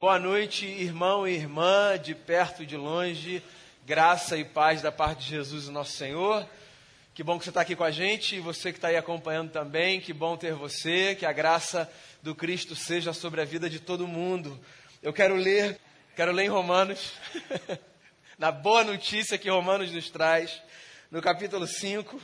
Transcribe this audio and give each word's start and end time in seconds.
Boa 0.00 0.16
noite, 0.16 0.64
irmão 0.64 1.26
e 1.26 1.34
irmã, 1.34 1.98
de 1.98 2.14
perto 2.14 2.62
e 2.62 2.66
de 2.66 2.76
longe, 2.76 3.42
graça 3.84 4.36
e 4.36 4.44
paz 4.44 4.80
da 4.80 4.92
parte 4.92 5.24
de 5.24 5.30
Jesus, 5.30 5.66
nosso 5.66 5.90
Senhor. 5.90 6.48
Que 7.12 7.24
bom 7.24 7.36
que 7.36 7.42
você 7.42 7.50
está 7.50 7.62
aqui 7.62 7.74
com 7.74 7.82
a 7.82 7.90
gente 7.90 8.36
e 8.36 8.40
você 8.40 8.70
que 8.70 8.78
está 8.78 8.86
aí 8.86 8.96
acompanhando 8.96 9.50
também, 9.50 10.00
que 10.00 10.12
bom 10.12 10.36
ter 10.36 10.54
você, 10.54 11.16
que 11.16 11.26
a 11.26 11.32
graça 11.32 11.90
do 12.22 12.32
Cristo 12.32 12.76
seja 12.76 13.12
sobre 13.12 13.40
a 13.40 13.44
vida 13.44 13.68
de 13.68 13.80
todo 13.80 14.06
mundo. 14.06 14.56
Eu 15.02 15.12
quero 15.12 15.34
ler, 15.34 15.80
quero 16.14 16.30
ler 16.30 16.44
em 16.44 16.48
Romanos, 16.48 17.14
na 18.38 18.52
boa 18.52 18.84
notícia 18.84 19.36
que 19.36 19.50
Romanos 19.50 19.90
nos 19.90 20.08
traz, 20.08 20.62
no 21.10 21.20
capítulo 21.20 21.66
5. 21.66 22.22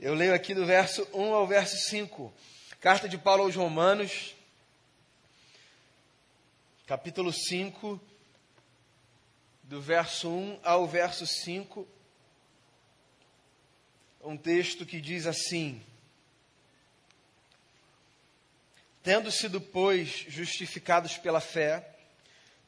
Eu 0.00 0.14
leio 0.14 0.32
aqui 0.32 0.54
do 0.54 0.64
verso 0.64 1.06
1 1.12 1.34
ao 1.34 1.46
verso 1.46 1.76
5. 1.90 2.32
Carta 2.80 3.06
de 3.06 3.18
Paulo 3.18 3.42
aos 3.42 3.54
Romanos, 3.54 4.34
capítulo 6.92 7.32
5, 7.32 7.98
do 9.62 9.80
verso 9.80 10.28
1 10.28 10.60
ao 10.62 10.86
verso 10.86 11.26
5, 11.26 11.88
um 14.22 14.36
texto 14.36 14.84
que 14.84 15.00
diz 15.00 15.26
assim: 15.26 15.82
Tendo 19.02 19.30
sido, 19.30 19.58
pois, 19.58 20.26
justificados 20.28 21.16
pela 21.16 21.40
fé, 21.40 21.96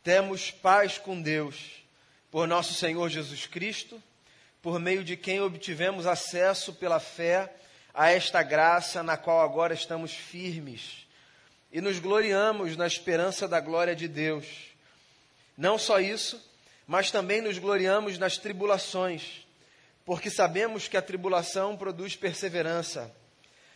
temos 0.03 0.51
paz 0.51 0.97
com 0.97 1.21
Deus, 1.21 1.85
por 2.31 2.49
nosso 2.49 2.73
Senhor 2.73 3.11
Jesus 3.11 3.47
Cristo, 3.47 4.03
por 4.63 4.81
meio 4.81 5.05
de 5.05 5.19
quem 5.19 5.43
obtivemos 5.43 6.07
acesso 6.07 6.73
pela 6.73 6.99
fé 6.99 7.55
a 7.93 8.11
esta 8.11 8.43
graça 8.43 9.03
na 9.03 9.19
qual 9.19 9.43
agora 9.43 9.75
estamos 9.75 10.15
firmes 10.15 11.04
e 11.75 11.81
nos 11.81 11.99
gloriamos 11.99 12.77
na 12.77 12.87
esperança 12.87 13.49
da 13.49 13.59
glória 13.59 13.97
de 13.97 14.07
Deus. 14.07 14.47
Não 15.59 15.77
só 15.77 15.99
isso, 15.99 16.41
mas 16.87 17.11
também 17.11 17.43
nos 17.43 17.59
gloriamos 17.59 18.17
nas 18.17 18.39
tribulações, 18.39 19.45
porque 20.05 20.31
sabemos 20.31 20.87
que 20.87 20.97
a 20.97 21.03
tribulação 21.03 21.77
produz 21.77 22.15
perseverança. 22.15 23.13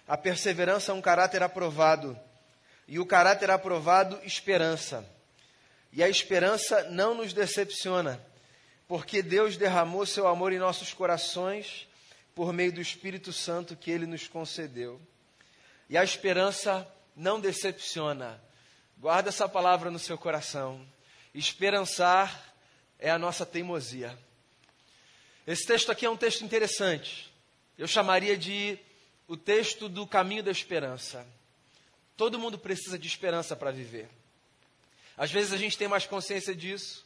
A 0.07 0.17
perseverança 0.17 0.93
é 0.93 0.95
um 0.95 1.01
caráter 1.01 1.43
aprovado, 1.43 2.17
e 2.87 3.01
o 3.01 3.05
caráter 3.05 3.51
aprovado, 3.51 4.21
esperança. 4.23 5.05
E 5.93 6.01
a 6.01 6.09
esperança 6.09 6.85
não 6.85 7.17
nos 7.17 7.33
decepciona, 7.33 8.25
porque 8.87 9.23
Deus 9.23 9.57
derramou 9.57 10.07
seu 10.07 10.29
amor 10.29 10.53
em 10.53 10.59
nossos 10.61 10.95
corações 10.95 11.89
por 12.33 12.53
meio 12.53 12.71
do 12.71 12.81
Espírito 12.81 13.33
Santo 13.33 13.75
que 13.75 13.91
ele 13.91 14.07
nos 14.07 14.29
concedeu. 14.29 15.01
E 15.91 15.99
a 15.99 16.05
esperança 16.05 16.87
não 17.19 17.41
decepciona. 17.41 18.41
Guarda 18.97 19.29
essa 19.29 19.49
palavra 19.49 19.91
no 19.91 19.99
seu 19.99 20.17
coração. 20.17 20.87
Esperançar 21.35 22.55
é 22.99 23.11
a 23.11 23.19
nossa 23.19 23.45
teimosia. 23.45 24.17
Esse 25.45 25.67
texto 25.67 25.91
aqui 25.91 26.07
é 26.07 26.11
um 26.11 26.17
texto 26.17 26.45
interessante. 26.45 27.33
Eu 27.77 27.89
chamaria 27.89 28.37
de 28.37 28.79
o 29.27 29.37
texto 29.37 29.89
do 29.89 30.07
caminho 30.07 30.45
da 30.45 30.51
esperança. 30.51 31.27
Todo 32.17 32.39
mundo 32.39 32.59
precisa 32.59 32.99
de 32.99 33.09
esperança 33.09 33.57
para 33.57 33.73
viver. 33.73 34.09
Às 35.17 35.33
vezes 35.33 35.53
a 35.53 35.57
gente 35.57 35.77
tem 35.77 35.89
mais 35.89 36.07
consciência 36.07 36.55
disso, 36.55 37.05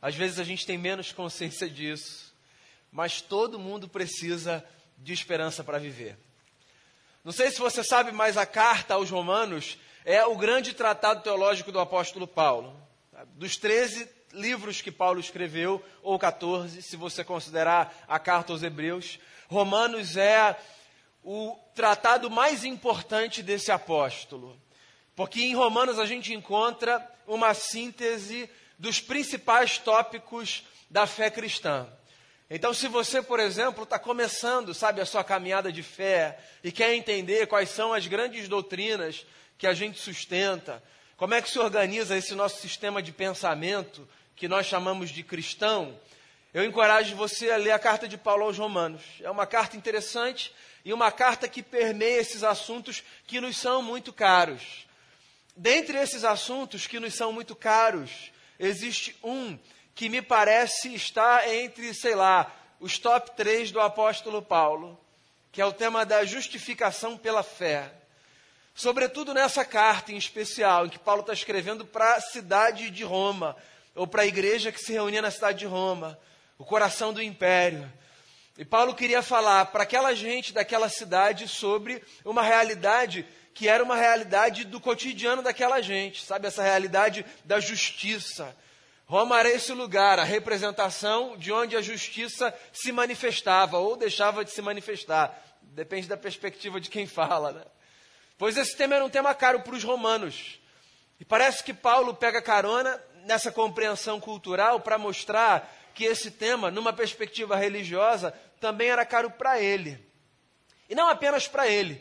às 0.00 0.14
vezes 0.14 0.38
a 0.38 0.44
gente 0.44 0.64
tem 0.64 0.78
menos 0.78 1.12
consciência 1.12 1.68
disso, 1.68 2.34
mas 2.90 3.20
todo 3.20 3.58
mundo 3.58 3.86
precisa 3.86 4.64
de 4.96 5.12
esperança 5.12 5.62
para 5.62 5.78
viver. 5.78 6.16
Não 7.22 7.32
sei 7.32 7.50
se 7.50 7.58
você 7.58 7.84
sabe, 7.84 8.12
mas 8.12 8.38
a 8.38 8.46
carta 8.46 8.94
aos 8.94 9.10
Romanos 9.10 9.78
é 10.06 10.24
o 10.24 10.36
grande 10.36 10.72
tratado 10.72 11.22
teológico 11.22 11.70
do 11.70 11.78
apóstolo 11.78 12.26
Paulo. 12.26 12.74
Dos 13.34 13.56
13 13.56 14.08
livros 14.32 14.80
que 14.80 14.90
Paulo 14.90 15.20
escreveu, 15.20 15.84
ou 16.02 16.18
14, 16.18 16.82
se 16.82 16.96
você 16.96 17.22
considerar 17.22 17.94
a 18.08 18.18
carta 18.18 18.52
aos 18.52 18.62
Hebreus, 18.62 19.18
Romanos 19.48 20.16
é 20.16 20.56
o 21.22 21.54
tratado 21.74 22.30
mais 22.30 22.64
importante 22.64 23.42
desse 23.42 23.70
apóstolo. 23.70 24.58
Porque 25.14 25.42
em 25.42 25.54
Romanos 25.54 25.98
a 25.98 26.06
gente 26.06 26.32
encontra 26.32 27.06
uma 27.26 27.52
síntese 27.52 28.48
dos 28.78 28.98
principais 28.98 29.76
tópicos 29.76 30.64
da 30.88 31.06
fé 31.06 31.30
cristã. 31.30 31.86
Então, 32.52 32.74
se 32.74 32.88
você, 32.88 33.22
por 33.22 33.38
exemplo, 33.38 33.84
está 33.84 33.96
começando, 33.96 34.74
sabe, 34.74 35.00
a 35.00 35.06
sua 35.06 35.22
caminhada 35.22 35.70
de 35.70 35.84
fé 35.84 36.36
e 36.64 36.72
quer 36.72 36.92
entender 36.94 37.46
quais 37.46 37.70
são 37.70 37.92
as 37.92 38.08
grandes 38.08 38.48
doutrinas 38.48 39.24
que 39.56 39.68
a 39.68 39.72
gente 39.72 40.00
sustenta, 40.00 40.82
como 41.16 41.32
é 41.32 41.40
que 41.40 41.48
se 41.48 41.60
organiza 41.60 42.16
esse 42.16 42.34
nosso 42.34 42.60
sistema 42.60 43.00
de 43.00 43.12
pensamento 43.12 44.08
que 44.34 44.48
nós 44.48 44.66
chamamos 44.66 45.10
de 45.10 45.22
cristão, 45.22 45.96
eu 46.52 46.64
encorajo 46.64 47.14
você 47.14 47.52
a 47.52 47.56
ler 47.56 47.70
a 47.70 47.78
carta 47.78 48.08
de 48.08 48.18
Paulo 48.18 48.44
aos 48.44 48.58
Romanos. 48.58 49.02
É 49.20 49.30
uma 49.30 49.46
carta 49.46 49.76
interessante 49.76 50.52
e 50.84 50.92
uma 50.92 51.12
carta 51.12 51.46
que 51.46 51.62
permeia 51.62 52.18
esses 52.18 52.42
assuntos 52.42 53.04
que 53.28 53.40
nos 53.40 53.56
são 53.56 53.80
muito 53.80 54.12
caros. 54.12 54.88
Dentre 55.56 55.98
esses 55.98 56.24
assuntos 56.24 56.88
que 56.88 56.98
nos 56.98 57.14
são 57.14 57.32
muito 57.32 57.54
caros, 57.54 58.32
existe 58.58 59.16
um 59.22 59.56
que 60.00 60.08
me 60.08 60.22
parece 60.22 60.94
estar 60.94 61.46
entre, 61.46 61.92
sei 61.92 62.14
lá, 62.14 62.50
os 62.80 62.98
top 62.98 63.32
3 63.36 63.70
do 63.70 63.78
apóstolo 63.78 64.40
Paulo, 64.40 64.98
que 65.52 65.60
é 65.60 65.66
o 65.66 65.74
tema 65.74 66.06
da 66.06 66.24
justificação 66.24 67.18
pela 67.18 67.42
fé. 67.42 67.92
Sobretudo 68.74 69.34
nessa 69.34 69.62
carta 69.62 70.10
em 70.10 70.16
especial, 70.16 70.86
em 70.86 70.88
que 70.88 70.98
Paulo 70.98 71.20
está 71.20 71.34
escrevendo 71.34 71.84
para 71.84 72.14
a 72.14 72.20
cidade 72.22 72.88
de 72.88 73.04
Roma, 73.04 73.54
ou 73.94 74.06
para 74.06 74.22
a 74.22 74.26
igreja 74.26 74.72
que 74.72 74.80
se 74.80 74.94
reunia 74.94 75.20
na 75.20 75.30
cidade 75.30 75.58
de 75.58 75.66
Roma, 75.66 76.18
o 76.56 76.64
coração 76.64 77.12
do 77.12 77.22
império. 77.22 77.86
E 78.56 78.64
Paulo 78.64 78.94
queria 78.94 79.20
falar 79.20 79.66
para 79.66 79.82
aquela 79.82 80.14
gente 80.14 80.54
daquela 80.54 80.88
cidade 80.88 81.46
sobre 81.46 82.02
uma 82.24 82.42
realidade 82.42 83.26
que 83.52 83.68
era 83.68 83.84
uma 83.84 83.96
realidade 83.96 84.64
do 84.64 84.80
cotidiano 84.80 85.42
daquela 85.42 85.82
gente, 85.82 86.24
sabe? 86.24 86.46
Essa 86.46 86.62
realidade 86.62 87.22
da 87.44 87.60
justiça, 87.60 88.56
Roma 89.10 89.40
era 89.40 89.50
esse 89.50 89.72
lugar, 89.72 90.20
a 90.20 90.22
representação 90.22 91.36
de 91.36 91.50
onde 91.50 91.76
a 91.76 91.82
justiça 91.82 92.54
se 92.72 92.92
manifestava 92.92 93.76
ou 93.76 93.96
deixava 93.96 94.44
de 94.44 94.52
se 94.52 94.62
manifestar. 94.62 95.36
Depende 95.62 96.06
da 96.06 96.16
perspectiva 96.16 96.80
de 96.80 96.88
quem 96.88 97.08
fala, 97.08 97.50
né? 97.50 97.64
Pois 98.38 98.56
esse 98.56 98.76
tema 98.76 98.94
era 98.94 99.04
um 99.04 99.10
tema 99.10 99.34
caro 99.34 99.62
para 99.62 99.74
os 99.74 99.82
romanos. 99.82 100.60
E 101.18 101.24
parece 101.24 101.64
que 101.64 101.74
Paulo 101.74 102.14
pega 102.14 102.40
carona 102.40 103.02
nessa 103.26 103.50
compreensão 103.50 104.20
cultural 104.20 104.78
para 104.78 104.96
mostrar 104.96 105.76
que 105.92 106.04
esse 106.04 106.30
tema, 106.30 106.70
numa 106.70 106.92
perspectiva 106.92 107.56
religiosa, 107.56 108.32
também 108.60 108.90
era 108.90 109.04
caro 109.04 109.28
para 109.28 109.60
ele. 109.60 109.98
E 110.88 110.94
não 110.94 111.08
apenas 111.08 111.48
para 111.48 111.66
ele. 111.66 112.00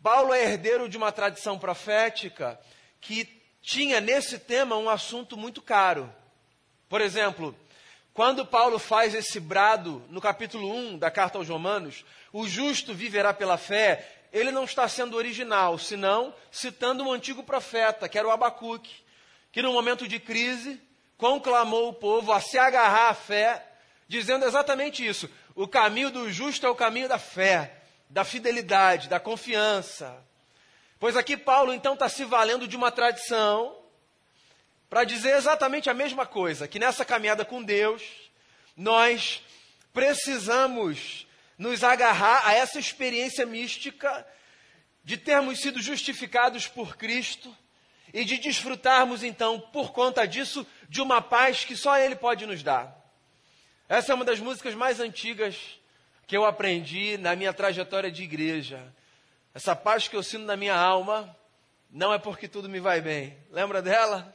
Paulo 0.00 0.32
é 0.32 0.44
herdeiro 0.44 0.88
de 0.88 0.96
uma 0.96 1.10
tradição 1.10 1.58
profética 1.58 2.60
que 3.00 3.41
tinha 3.62 4.00
nesse 4.00 4.38
tema 4.38 4.76
um 4.76 4.90
assunto 4.90 5.36
muito 5.36 5.62
caro. 5.62 6.12
Por 6.88 7.00
exemplo, 7.00 7.56
quando 8.12 8.44
Paulo 8.44 8.78
faz 8.78 9.14
esse 9.14 9.40
brado 9.40 10.02
no 10.10 10.20
capítulo 10.20 10.70
1 10.70 10.98
da 10.98 11.10
carta 11.10 11.38
aos 11.38 11.48
Romanos, 11.48 12.04
o 12.32 12.46
justo 12.46 12.92
viverá 12.92 13.32
pela 13.32 13.56
fé, 13.56 14.06
ele 14.32 14.50
não 14.50 14.64
está 14.64 14.86
sendo 14.88 15.16
original, 15.16 15.78
senão 15.78 16.34
citando 16.50 17.04
um 17.04 17.12
antigo 17.12 17.42
profeta, 17.42 18.08
que 18.08 18.18
era 18.18 18.26
o 18.26 18.30
Abacuque, 18.30 19.02
que 19.52 19.62
no 19.62 19.72
momento 19.72 20.08
de 20.08 20.18
crise 20.18 20.80
conclamou 21.16 21.88
o 21.88 21.94
povo 21.94 22.32
a 22.32 22.40
se 22.40 22.58
agarrar 22.58 23.10
à 23.10 23.14
fé, 23.14 23.64
dizendo 24.08 24.44
exatamente 24.44 25.06
isso: 25.06 25.30
o 25.54 25.68
caminho 25.68 26.10
do 26.10 26.30
justo 26.32 26.66
é 26.66 26.68
o 26.68 26.74
caminho 26.74 27.08
da 27.08 27.18
fé, 27.18 27.76
da 28.10 28.24
fidelidade, 28.24 29.08
da 29.08 29.20
confiança. 29.20 30.22
Pois 31.02 31.16
aqui 31.16 31.36
Paulo 31.36 31.74
então 31.74 31.94
está 31.94 32.08
se 32.08 32.24
valendo 32.24 32.68
de 32.68 32.76
uma 32.76 32.92
tradição 32.92 33.76
para 34.88 35.02
dizer 35.02 35.34
exatamente 35.34 35.90
a 35.90 35.94
mesma 35.94 36.24
coisa, 36.24 36.68
que 36.68 36.78
nessa 36.78 37.04
caminhada 37.04 37.44
com 37.44 37.60
Deus, 37.60 38.04
nós 38.76 39.42
precisamos 39.92 41.26
nos 41.58 41.82
agarrar 41.82 42.46
a 42.46 42.54
essa 42.54 42.78
experiência 42.78 43.44
mística 43.44 44.24
de 45.02 45.16
termos 45.16 45.58
sido 45.58 45.82
justificados 45.82 46.68
por 46.68 46.96
Cristo 46.96 47.52
e 48.14 48.24
de 48.24 48.38
desfrutarmos 48.38 49.24
então, 49.24 49.58
por 49.58 49.90
conta 49.90 50.24
disso, 50.24 50.64
de 50.88 51.02
uma 51.02 51.20
paz 51.20 51.64
que 51.64 51.74
só 51.74 51.98
Ele 51.98 52.14
pode 52.14 52.46
nos 52.46 52.62
dar. 52.62 52.96
Essa 53.88 54.12
é 54.12 54.14
uma 54.14 54.24
das 54.24 54.38
músicas 54.38 54.76
mais 54.76 55.00
antigas 55.00 55.56
que 56.28 56.36
eu 56.36 56.44
aprendi 56.44 57.18
na 57.18 57.34
minha 57.34 57.52
trajetória 57.52 58.08
de 58.08 58.22
igreja. 58.22 58.94
Essa 59.54 59.76
paz 59.76 60.08
que 60.08 60.16
eu 60.16 60.22
sinto 60.22 60.44
na 60.44 60.56
minha 60.56 60.74
alma 60.74 61.36
não 61.90 62.12
é 62.12 62.18
porque 62.18 62.48
tudo 62.48 62.68
me 62.68 62.80
vai 62.80 63.00
bem. 63.02 63.36
Lembra 63.50 63.82
dela? 63.82 64.34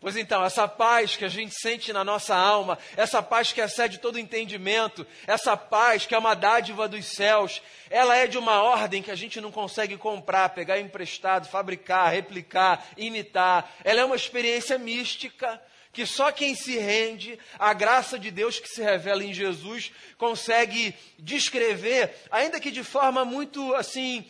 Pois 0.00 0.16
então, 0.16 0.44
essa 0.44 0.68
paz 0.68 1.16
que 1.16 1.24
a 1.24 1.28
gente 1.28 1.54
sente 1.60 1.92
na 1.92 2.04
nossa 2.04 2.34
alma, 2.34 2.78
essa 2.96 3.20
paz 3.20 3.52
que 3.52 3.60
excede 3.60 3.98
todo 3.98 4.18
entendimento, 4.18 5.04
essa 5.26 5.56
paz 5.56 6.06
que 6.06 6.14
é 6.14 6.18
uma 6.18 6.34
dádiva 6.34 6.88
dos 6.88 7.04
céus, 7.04 7.60
ela 7.90 8.16
é 8.16 8.28
de 8.28 8.38
uma 8.38 8.62
ordem 8.62 9.02
que 9.02 9.10
a 9.10 9.16
gente 9.16 9.40
não 9.40 9.50
consegue 9.50 9.96
comprar, 9.96 10.50
pegar 10.50 10.78
emprestado, 10.78 11.48
fabricar, 11.48 12.12
replicar, 12.12 12.86
imitar. 12.96 13.68
Ela 13.82 14.02
é 14.02 14.04
uma 14.04 14.14
experiência 14.16 14.78
mística 14.78 15.60
que 15.92 16.06
só 16.06 16.30
quem 16.30 16.54
se 16.54 16.78
rende 16.78 17.36
à 17.58 17.72
graça 17.72 18.18
de 18.20 18.30
Deus 18.30 18.60
que 18.60 18.68
se 18.68 18.80
revela 18.80 19.24
em 19.24 19.34
Jesus 19.34 19.90
consegue 20.16 20.94
descrever, 21.18 22.14
ainda 22.30 22.60
que 22.60 22.70
de 22.70 22.84
forma 22.84 23.24
muito 23.24 23.74
assim 23.74 24.24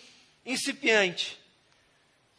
incipiente. 0.48 1.38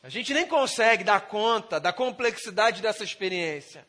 A 0.02 0.10
gente 0.10 0.34
nem 0.34 0.48
consegue 0.48 1.04
dar 1.04 1.22
conta 1.22 1.80
da 1.80 1.94
complexidade 1.94 2.82
dessa 2.82 3.04
experiência. 3.04 3.86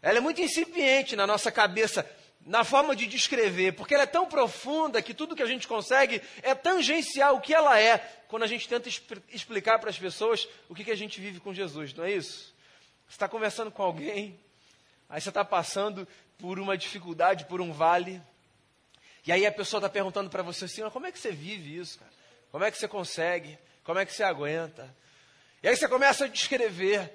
Ela 0.00 0.18
é 0.18 0.20
muito 0.20 0.40
incipiente 0.40 1.14
na 1.14 1.26
nossa 1.26 1.52
cabeça, 1.52 2.08
na 2.46 2.64
forma 2.64 2.96
de 2.96 3.06
descrever, 3.06 3.72
porque 3.72 3.94
ela 3.94 4.04
é 4.04 4.06
tão 4.06 4.26
profunda 4.26 5.02
que 5.02 5.14
tudo 5.14 5.36
que 5.36 5.42
a 5.42 5.46
gente 5.46 5.68
consegue 5.68 6.22
é 6.42 6.54
tangenciar 6.54 7.34
o 7.34 7.40
que 7.40 7.54
ela 7.54 7.78
é 7.78 7.98
quando 8.28 8.44
a 8.44 8.46
gente 8.46 8.68
tenta 8.68 8.88
explicar 9.28 9.78
para 9.78 9.90
as 9.90 9.98
pessoas 9.98 10.48
o 10.68 10.74
que, 10.74 10.84
que 10.84 10.90
a 10.90 10.96
gente 10.96 11.20
vive 11.20 11.38
com 11.38 11.52
Jesus, 11.52 11.92
não 11.94 12.04
é 12.04 12.12
isso? 12.12 12.52
Você 13.06 13.16
está 13.16 13.28
conversando 13.28 13.70
com 13.70 13.82
alguém, 13.82 14.38
aí 15.08 15.20
você 15.20 15.28
está 15.28 15.44
passando 15.44 16.08
por 16.38 16.58
uma 16.58 16.76
dificuldade, 16.76 17.44
por 17.44 17.60
um 17.60 17.72
vale, 17.72 18.20
e 19.24 19.30
aí 19.30 19.46
a 19.46 19.52
pessoa 19.52 19.78
está 19.78 19.88
perguntando 19.88 20.30
para 20.30 20.42
você 20.42 20.64
assim: 20.64 20.88
como 20.90 21.06
é 21.06 21.12
que 21.12 21.18
você 21.18 21.30
vive 21.30 21.78
isso, 21.78 21.98
cara? 21.98 22.21
Como 22.52 22.62
é 22.62 22.70
que 22.70 22.78
você 22.78 22.86
consegue? 22.86 23.58
Como 23.82 23.98
é 23.98 24.04
que 24.04 24.12
você 24.12 24.22
aguenta? 24.22 24.94
E 25.62 25.68
aí 25.68 25.74
você 25.74 25.88
começa 25.88 26.26
a 26.26 26.28
descrever. 26.28 27.10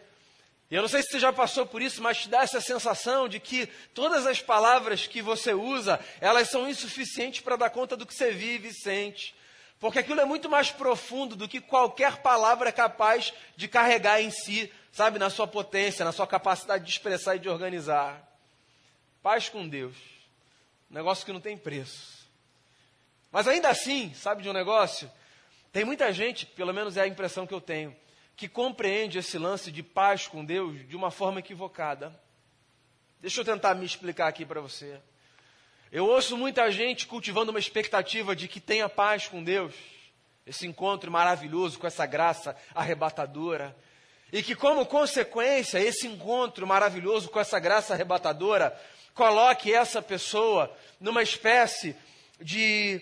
E 0.69 0.75
eu 0.75 0.81
não 0.81 0.89
sei 0.89 1.01
se 1.01 1.09
você 1.09 1.19
já 1.19 1.31
passou 1.31 1.65
por 1.65 1.81
isso, 1.81 2.01
mas 2.01 2.17
te 2.17 2.27
dá 2.27 2.41
essa 2.41 2.59
sensação 2.59 3.29
de 3.29 3.39
que 3.39 3.67
todas 3.93 4.25
as 4.25 4.41
palavras 4.41 5.05
que 5.05 5.21
você 5.21 5.53
usa, 5.53 5.99
elas 6.19 6.49
são 6.49 6.67
insuficientes 6.67 7.39
para 7.39 7.55
dar 7.55 7.69
conta 7.69 7.95
do 7.95 8.05
que 8.05 8.13
você 8.13 8.31
vive 8.31 8.69
e 8.69 8.73
sente. 8.73 9.33
Porque 9.79 9.99
aquilo 9.99 10.19
é 10.19 10.25
muito 10.25 10.49
mais 10.49 10.71
profundo 10.71 11.35
do 11.35 11.47
que 11.47 11.61
qualquer 11.61 12.17
palavra 12.17 12.69
é 12.69 12.71
capaz 12.71 13.31
de 13.55 13.67
carregar 13.67 14.19
em 14.19 14.31
si, 14.31 14.73
sabe, 14.91 15.19
na 15.19 15.29
sua 15.29 15.47
potência, 15.47 16.03
na 16.03 16.11
sua 16.11 16.25
capacidade 16.25 16.83
de 16.83 16.89
expressar 16.89 17.35
e 17.35 17.39
de 17.39 17.47
organizar. 17.47 18.27
Paz 19.21 19.49
com 19.49 19.69
Deus. 19.69 19.95
Um 20.89 20.95
negócio 20.95 21.25
que 21.25 21.31
não 21.31 21.39
tem 21.39 21.55
preço. 21.55 22.27
Mas 23.31 23.47
ainda 23.47 23.69
assim, 23.69 24.11
sabe 24.15 24.41
de 24.41 24.49
um 24.49 24.53
negócio? 24.53 25.11
Tem 25.77 25.85
muita 25.85 26.11
gente, 26.11 26.43
pelo 26.43 26.73
menos 26.73 26.97
é 26.97 27.01
a 27.01 27.07
impressão 27.07 27.45
que 27.45 27.53
eu 27.53 27.61
tenho, 27.61 27.95
que 28.35 28.47
compreende 28.47 29.19
esse 29.19 29.37
lance 29.37 29.71
de 29.71 29.83
paz 29.83 30.25
com 30.25 30.43
Deus 30.43 30.87
de 30.87 30.95
uma 30.95 31.11
forma 31.11 31.37
equivocada. 31.37 32.19
Deixa 33.21 33.41
eu 33.41 33.45
tentar 33.45 33.75
me 33.75 33.85
explicar 33.85 34.27
aqui 34.27 34.43
para 34.43 34.59
você. 34.59 34.99
Eu 35.91 36.07
ouço 36.07 36.35
muita 36.35 36.71
gente 36.71 37.05
cultivando 37.05 37.51
uma 37.51 37.59
expectativa 37.59 38.35
de 38.35 38.47
que 38.47 38.59
tenha 38.59 38.89
paz 38.89 39.27
com 39.27 39.43
Deus, 39.43 39.75
esse 40.47 40.65
encontro 40.65 41.11
maravilhoso 41.11 41.77
com 41.77 41.85
essa 41.85 42.07
graça 42.07 42.57
arrebatadora, 42.73 43.77
e 44.33 44.41
que, 44.41 44.55
como 44.55 44.83
consequência, 44.83 45.77
esse 45.77 46.07
encontro 46.07 46.65
maravilhoso 46.65 47.29
com 47.29 47.39
essa 47.39 47.59
graça 47.59 47.93
arrebatadora 47.93 48.75
coloque 49.13 49.71
essa 49.71 50.01
pessoa 50.01 50.75
numa 50.99 51.21
espécie 51.21 51.95
de 52.41 52.99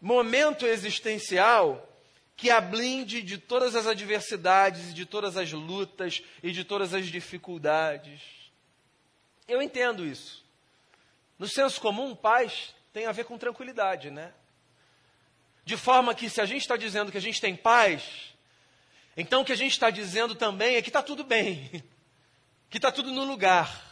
momento 0.00 0.64
existencial 0.64 1.88
que 2.36 2.50
a 2.50 2.60
blinde 2.60 3.22
de 3.22 3.38
todas 3.38 3.74
as 3.76 3.86
adversidades, 3.86 4.92
de 4.94 5.06
todas 5.06 5.36
as 5.36 5.52
lutas 5.52 6.22
e 6.42 6.50
de 6.50 6.64
todas 6.64 6.94
as 6.94 7.06
dificuldades. 7.06 8.20
Eu 9.46 9.60
entendo 9.60 10.04
isso. 10.04 10.44
No 11.38 11.46
senso 11.46 11.80
comum, 11.80 12.14
paz 12.14 12.74
tem 12.92 13.06
a 13.06 13.12
ver 13.12 13.24
com 13.24 13.38
tranquilidade, 13.38 14.10
né? 14.10 14.32
De 15.64 15.76
forma 15.76 16.14
que 16.14 16.28
se 16.28 16.40
a 16.40 16.46
gente 16.46 16.62
está 16.62 16.76
dizendo 16.76 17.12
que 17.12 17.18
a 17.18 17.22
gente 17.22 17.40
tem 17.40 17.54
paz, 17.54 18.34
então 19.16 19.42
o 19.42 19.44
que 19.44 19.52
a 19.52 19.56
gente 19.56 19.72
está 19.72 19.90
dizendo 19.90 20.34
também 20.34 20.76
é 20.76 20.82
que 20.82 20.88
está 20.88 21.02
tudo 21.02 21.24
bem, 21.24 21.82
que 22.68 22.78
está 22.78 22.90
tudo 22.90 23.12
no 23.12 23.24
lugar. 23.24 23.91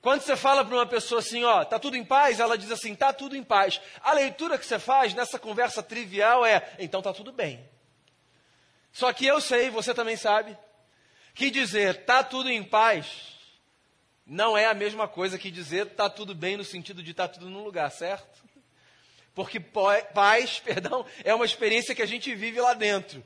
Quando 0.00 0.22
você 0.22 0.34
fala 0.34 0.64
para 0.64 0.74
uma 0.74 0.86
pessoa 0.86 1.20
assim, 1.20 1.44
ó, 1.44 1.64
tá 1.64 1.78
tudo 1.78 1.96
em 1.96 2.04
paz, 2.04 2.40
ela 2.40 2.56
diz 2.56 2.70
assim, 2.70 2.94
tá 2.94 3.12
tudo 3.12 3.36
em 3.36 3.44
paz. 3.44 3.80
A 4.00 4.12
leitura 4.12 4.58
que 4.58 4.64
você 4.64 4.78
faz 4.78 5.12
nessa 5.12 5.38
conversa 5.38 5.82
trivial 5.82 6.44
é, 6.44 6.74
então 6.78 7.02
tá 7.02 7.12
tudo 7.12 7.32
bem. 7.32 7.68
Só 8.92 9.12
que 9.12 9.26
eu 9.26 9.40
sei, 9.40 9.70
você 9.70 9.92
também 9.92 10.16
sabe, 10.16 10.56
que 11.34 11.50
dizer 11.50 12.04
tá 12.04 12.24
tudo 12.24 12.50
em 12.50 12.62
paz 12.62 13.38
não 14.30 14.56
é 14.56 14.66
a 14.66 14.74
mesma 14.74 15.08
coisa 15.08 15.36
que 15.36 15.50
dizer 15.50 15.86
tá 15.86 16.08
tudo 16.08 16.36
bem 16.36 16.56
no 16.56 16.64
sentido 16.64 17.02
de 17.02 17.12
tá 17.12 17.26
tudo 17.26 17.50
no 17.50 17.64
lugar, 17.64 17.90
certo? 17.90 18.44
Porque 19.34 19.58
paz, 19.58 20.60
perdão, 20.64 21.04
é 21.24 21.34
uma 21.34 21.44
experiência 21.44 21.96
que 21.96 22.02
a 22.02 22.06
gente 22.06 22.32
vive 22.34 22.60
lá 22.60 22.72
dentro. 22.72 23.24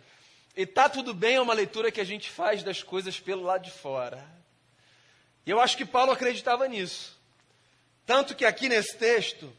E 0.56 0.64
tá 0.64 0.88
tudo 0.88 1.12
bem 1.12 1.36
é 1.36 1.40
uma 1.40 1.52
leitura 1.52 1.92
que 1.92 2.00
a 2.00 2.04
gente 2.04 2.30
faz 2.30 2.62
das 2.62 2.82
coisas 2.82 3.20
pelo 3.20 3.42
lado 3.42 3.64
de 3.64 3.70
fora. 3.70 4.24
E 5.46 5.50
eu 5.50 5.60
acho 5.60 5.76
que 5.76 5.84
Paulo 5.84 6.12
acreditava 6.12 6.66
nisso. 6.66 7.18
Tanto 8.06 8.34
que 8.34 8.44
aqui 8.44 8.68
nesse 8.68 8.96
texto, 8.96 9.54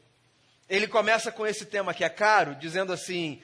ele 0.69 0.87
começa 0.87 1.31
com 1.31 1.45
esse 1.45 1.65
tema 1.65 1.93
que 1.93 2.03
é 2.03 2.09
caro, 2.09 2.55
dizendo 2.55 2.91
assim: 2.91 3.41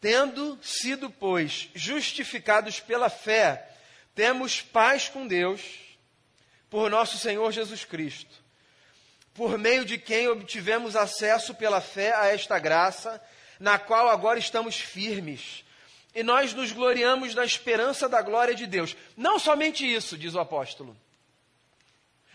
Tendo 0.00 0.58
sido, 0.62 1.10
pois, 1.10 1.68
justificados 1.74 2.80
pela 2.80 3.08
fé, 3.08 3.68
temos 4.14 4.60
paz 4.62 5.08
com 5.08 5.26
Deus, 5.26 5.60
por 6.70 6.90
nosso 6.90 7.18
Senhor 7.18 7.50
Jesus 7.52 7.84
Cristo, 7.84 8.34
por 9.34 9.58
meio 9.58 9.84
de 9.84 9.98
quem 9.98 10.28
obtivemos 10.28 10.96
acesso 10.96 11.54
pela 11.54 11.80
fé 11.80 12.14
a 12.14 12.26
esta 12.28 12.58
graça, 12.58 13.22
na 13.60 13.78
qual 13.78 14.08
agora 14.08 14.38
estamos 14.38 14.76
firmes. 14.76 15.64
E 16.14 16.22
nós 16.22 16.52
nos 16.54 16.72
gloriamos 16.72 17.34
na 17.34 17.44
esperança 17.44 18.08
da 18.08 18.22
glória 18.22 18.54
de 18.54 18.66
Deus. 18.66 18.96
Não 19.16 19.38
somente 19.38 19.84
isso, 19.84 20.16
diz 20.16 20.34
o 20.34 20.40
apóstolo 20.40 20.96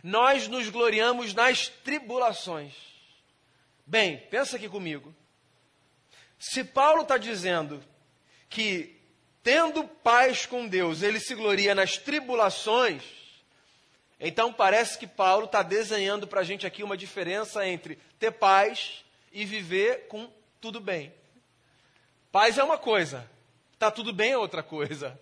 nós 0.04 0.48
nos 0.48 0.70
gloriamos 0.70 1.34
nas 1.34 1.68
tribulações. 1.68 2.74
Bem, 3.86 4.18
pensa 4.30 4.56
aqui 4.56 4.70
comigo. 4.70 5.14
Se 6.38 6.64
Paulo 6.64 7.02
está 7.02 7.18
dizendo 7.18 7.84
que, 8.50 8.96
tendo 9.44 9.84
paz 9.84 10.46
com 10.46 10.68
Deus, 10.68 11.02
ele 11.02 11.20
se 11.20 11.36
gloria 11.36 11.76
nas 11.76 11.98
tribulações, 11.98 13.04
então 14.20 14.54
parece 14.54 14.98
que 14.98 15.08
Paulo 15.08 15.46
está 15.46 15.62
desenhando 15.62 16.28
para 16.28 16.42
a 16.42 16.44
gente 16.44 16.66
aqui 16.66 16.84
uma 16.84 16.96
diferença 16.96 17.68
entre 17.68 17.98
ter 18.18 18.32
paz 18.32 19.04
e 19.32 19.44
viver 19.44 20.08
com 20.08 20.32
tudo 20.62 20.80
bem. 20.80 21.14
Paz 22.32 22.58
é 22.58 22.64
uma 22.64 22.78
coisa, 22.78 23.30
está 23.74 23.90
tudo 23.90 24.14
bem 24.14 24.32
é 24.32 24.38
outra 24.38 24.62
coisa. 24.62 25.20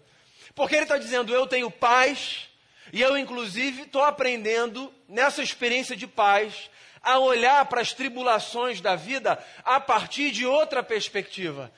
Porque 0.54 0.76
ele 0.76 0.84
está 0.84 0.98
dizendo, 0.98 1.34
eu 1.34 1.48
tenho 1.48 1.70
paz 1.70 2.47
e 2.94 3.02
eu, 3.02 3.18
inclusive, 3.18 3.84
estou 3.84 4.04
aprendendo 4.04 4.94
nessa 5.08 5.42
experiência 5.42 5.96
de 5.96 6.08
paz 6.08 6.70
a 7.02 7.20
olhar 7.20 7.66
para 7.66 7.82
as 7.82 7.94
tribulações 7.94 8.82
da 8.82 8.96
vida 8.96 9.44
a 9.64 9.80
partir 9.80 10.32
de 10.32 10.46
outra 10.46 10.84
perspectiva. 10.84 11.72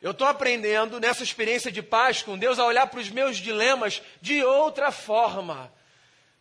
Eu 0.00 0.12
estou 0.12 0.26
aprendendo 0.26 1.00
nessa 1.00 1.22
experiência 1.22 1.72
de 1.72 1.82
paz 1.82 2.22
com 2.22 2.38
Deus 2.38 2.58
a 2.58 2.64
olhar 2.64 2.86
para 2.86 3.00
os 3.00 3.10
meus 3.10 3.36
dilemas 3.36 4.00
de 4.20 4.44
outra 4.44 4.92
forma. 4.92 5.72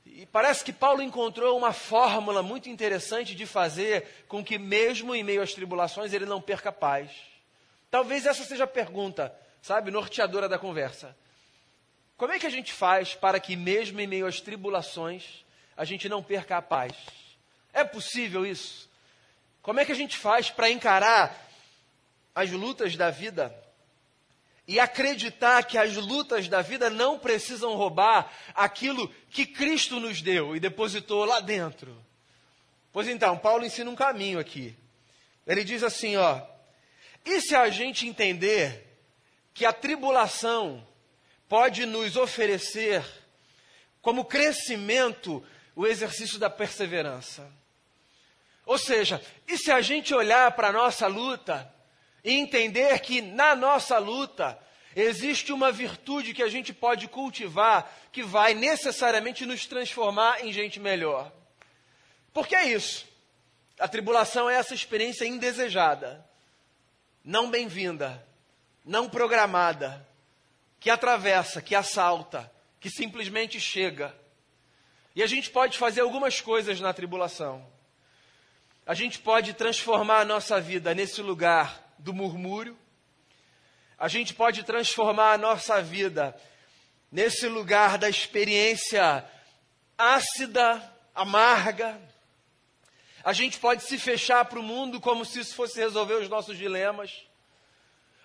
E 0.06 0.25
parece 0.27 0.63
que 0.63 0.72
Paulo 0.72 1.01
encontrou 1.01 1.58
uma 1.58 1.74
fórmula 1.74 2.42
muito 2.42 2.70
interessante 2.70 3.36
de 3.36 3.46
fazer 3.46 4.25
com 4.27 4.44
que, 4.44 4.58
mesmo 4.58 5.13
em 5.13 5.24
meio 5.24 5.42
às 5.42 5.54
tribulações, 5.54 6.13
ele 6.13 6.25
não 6.25 6.42
perca 6.42 6.72
paz. 6.72 7.12
Talvez 7.89 8.25
essa 8.25 8.44
seja 8.44 8.66
a 8.66 8.68
pergunta, 8.68 9.36
sabe, 9.62 9.92
norteadora 9.92 10.48
da 10.48 10.60
conversa. 10.60 11.16
Como 12.18 12.34
é 12.34 12.40
que 12.40 12.48
a 12.48 12.50
gente 12.50 12.74
faz 12.74 13.14
para 13.14 13.40
que, 13.40 13.56
mesmo 13.56 14.02
em 14.02 14.08
meio 14.08 14.26
às 14.26 14.42
tribulações, 14.42 15.46
a 15.78 15.86
gente 15.86 16.10
não 16.10 16.24
perca 16.24 16.58
a 16.58 16.62
paz? 16.64 16.94
É 17.72 17.84
possível 17.84 18.44
isso? 18.44 18.90
Como 19.62 19.80
é 19.80 19.86
que 19.86 19.92
a 19.92 19.96
gente 19.96 20.18
faz 20.18 20.50
para 20.50 20.72
encarar 20.72 21.48
as 22.34 22.50
lutas 22.50 22.96
da 22.96 23.12
vida 23.12 23.56
e 24.68 24.80
acreditar 24.80 25.64
que 25.64 25.78
as 25.78 25.96
lutas 25.96 26.48
da 26.48 26.64
vida 26.64 26.90
não 26.90 27.20
precisam 27.20 27.76
roubar 27.76 28.34
aquilo 28.56 29.08
que 29.30 29.46
Cristo 29.46 30.00
nos 30.00 30.20
deu 30.20 30.56
e 30.56 30.60
depositou 30.60 31.24
lá 31.24 31.40
dentro? 31.40 31.96
Pois 32.92 33.08
então, 33.08 33.38
Paulo 33.38 33.64
ensina 33.64 33.92
um 33.92 33.96
caminho 33.96 34.40
aqui. 34.40 34.76
Ele 35.46 35.64
diz 35.64 35.84
assim, 35.84 36.16
ó: 36.16 36.42
E 37.24 37.42
se 37.42 37.56
a 37.56 37.70
gente 37.70 38.08
entender 38.08 38.88
que 39.54 39.66
a 39.66 39.72
tribulação 39.72 40.84
pode 41.48 41.86
nos 41.86 42.16
oferecer 42.16 43.04
como 44.01 44.25
crescimento 44.25 45.44
o 45.75 45.86
exercício 45.86 46.39
da 46.39 46.50
perseverança. 46.50 47.50
Ou 48.66 48.77
seja, 48.77 49.22
e 49.48 49.58
se 49.58 49.72
a 49.72 49.82
gente 49.82 50.13
olhar 50.13 50.51
para 50.51 50.70
a 50.70 50.74
nossa 50.74 51.08
luta 51.08 51.74
e 52.24 52.34
entender 52.34 53.00
que 53.00 53.22
na 53.22 53.56
nossa 53.56 53.98
luta 53.98 54.60
existe 54.96 55.54
uma 55.54 55.72
virtude 55.72 56.34
que 56.34 56.42
a 56.42 56.50
gente 56.50 56.74
pode 56.74 57.08
cultivar 57.08 57.94
que 58.12 58.24
vai 58.24 58.54
necessariamente 58.54 59.46
nos 59.46 59.66
transformar 59.66 60.44
em 60.44 60.51
gente 60.51 60.80
melhor. 60.80 61.32
Porque 62.34 62.56
é 62.56 62.66
isso. 62.66 63.08
A 63.80 63.88
tribulação 63.88 64.50
é 64.50 64.56
essa 64.56 64.74
experiência 64.74 65.25
indesejada, 65.25 66.25
não 67.24 67.51
bem-vinda, 67.51 68.25
não 68.84 69.08
programada, 69.08 70.07
que 70.80 70.90
atravessa, 70.90 71.62
que 71.62 71.76
assalta, 71.76 72.52
que 72.80 72.90
simplesmente 72.90 73.60
chega. 73.60 74.16
E 75.16 75.24
a 75.24 75.28
gente 75.28 75.50
pode 75.50 75.78
fazer 75.78 76.02
algumas 76.02 76.40
coisas 76.40 76.80
na 76.80 76.94
tribulação. 76.94 77.68
A 78.86 78.94
gente 78.94 79.20
pode 79.20 79.54
transformar 79.54 80.22
a 80.22 80.26
nossa 80.26 80.62
vida 80.62 80.94
nesse 80.94 81.22
lugar 81.22 81.94
do 81.98 82.14
murmúrio. 82.14 82.78
A 83.98 84.08
gente 84.08 84.34
pode 84.34 84.64
transformar 84.64 85.34
a 85.34 85.38
nossa 85.38 85.82
vida 85.82 86.40
nesse 87.12 87.48
lugar 87.48 87.98
da 87.98 88.08
experiência 88.08 89.26
ácida, 89.98 90.82
amarga. 91.16 92.00
A 93.24 93.34
gente 93.34 93.60
pode 93.60 93.84
se 93.84 93.98
fechar 93.98 94.46
para 94.46 94.60
o 94.60 94.64
mundo 94.64 95.02
como 95.02 95.26
se 95.26 95.40
isso 95.40 95.56
fosse 95.56 95.80
resolver 95.80 96.14
os 96.14 96.30
nossos 96.30 96.58
dilemas. 96.58 97.12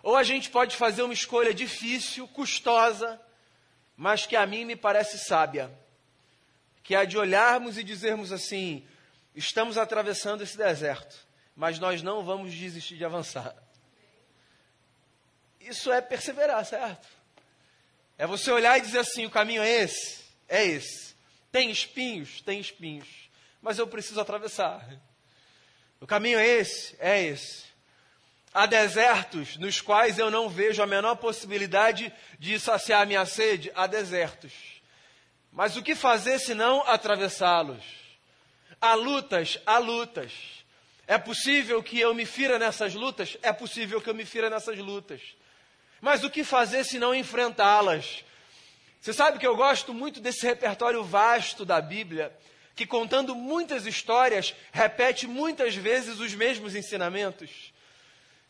Ou 0.03 0.17
a 0.17 0.23
gente 0.23 0.51
pode 0.51 0.77
fazer 0.77 1.03
uma 1.03 1.15
escolha 1.15 1.55
difícil, 1.55 2.27
custosa, 2.29 3.21
mas 3.97 4.27
que 4.27 4.35
a 4.35 4.45
mim 4.47 4.65
me 4.65 4.75
parece 4.75 5.19
sábia, 5.19 5.71
que 6.83 6.95
é 6.95 6.99
a 6.99 7.05
de 7.05 7.17
olharmos 7.17 7.79
e 7.79 7.85
dizermos 7.85 8.33
assim: 8.33 8.87
estamos 9.35 9.79
atravessando 9.79 10.43
esse 10.43 10.57
deserto, 10.57 11.17
mas 11.55 11.79
nós 11.79 12.03
não 12.03 12.25
vamos 12.25 12.53
desistir 12.53 12.97
de 12.97 13.05
avançar. 13.05 13.55
Isso 15.61 15.93
é 15.93 16.01
perseverar, 16.01 16.65
certo? 16.65 17.07
É 18.19 18.27
você 18.27 18.51
olhar 18.51 18.79
e 18.79 18.81
dizer 18.81 18.99
assim: 18.99 19.25
o 19.25 19.31
caminho 19.31 19.63
é 19.63 19.71
esse, 19.71 20.25
é 20.49 20.65
esse. 20.65 21.15
Tem 21.53 21.71
espinhos? 21.71 22.41
Tem 22.41 22.59
espinhos. 22.59 23.09
Mas 23.61 23.79
eu 23.79 23.87
preciso 23.87 24.21
atravessar. 24.21 24.85
O 26.01 26.07
caminho 26.07 26.39
é 26.39 26.47
esse? 26.47 26.97
É 26.99 27.23
esse. 27.23 27.72
Há 28.55 28.67
desertos 28.67 29.57
nos 29.57 29.81
quais 29.81 30.19
eu 30.19 30.31
não 30.31 30.49
vejo 30.49 30.83
a 30.83 30.87
menor 30.87 31.17
possibilidade 31.17 32.13
de 32.39 32.61
saciar 32.61 33.07
minha 33.07 33.25
sede. 33.25 33.73
Há 33.75 33.87
desertos. 33.87 34.53
Mas 35.51 35.77
o 35.77 35.83
que 35.83 35.95
fazer 35.95 36.39
se 36.39 36.55
não 36.55 36.83
atravessá-los? 36.87 37.83
Há 38.81 38.95
lutas, 38.95 39.59
há 39.65 39.79
lutas. 39.79 40.33
É 41.07 41.17
possível 41.19 41.83
que 41.83 41.99
eu 41.99 42.15
me 42.15 42.27
fira 42.27 42.59
nessas 42.59 42.95
lutas? 42.95 43.37
É 43.43 43.53
possível 43.53 44.01
que 44.01 44.11
eu 44.11 44.15
me 44.15 44.25
fira 44.25 44.51
nessas 44.51 44.79
lutas. 44.79 45.21
Mas 46.01 46.23
o 46.23 46.31
que 46.31 46.45
fazer 46.45 46.85
se 46.85 46.99
não 46.99 47.15
enfrentá-las? 47.15 48.25
Você 49.01 49.13
sabe 49.13 49.39
que 49.39 49.47
eu 49.47 49.57
gosto 49.57 49.95
muito 49.95 50.21
desse 50.21 50.47
repertório 50.47 51.03
vasto 51.03 51.65
da 51.65 51.81
Bíblia, 51.81 52.33
que 52.75 52.87
contando 52.87 53.35
muitas 53.35 53.87
histórias, 53.87 54.55
repete 54.73 55.27
muitas 55.27 55.75
vezes 55.75 56.21
os 56.21 56.35
mesmos 56.35 56.75
ensinamentos. 56.75 57.72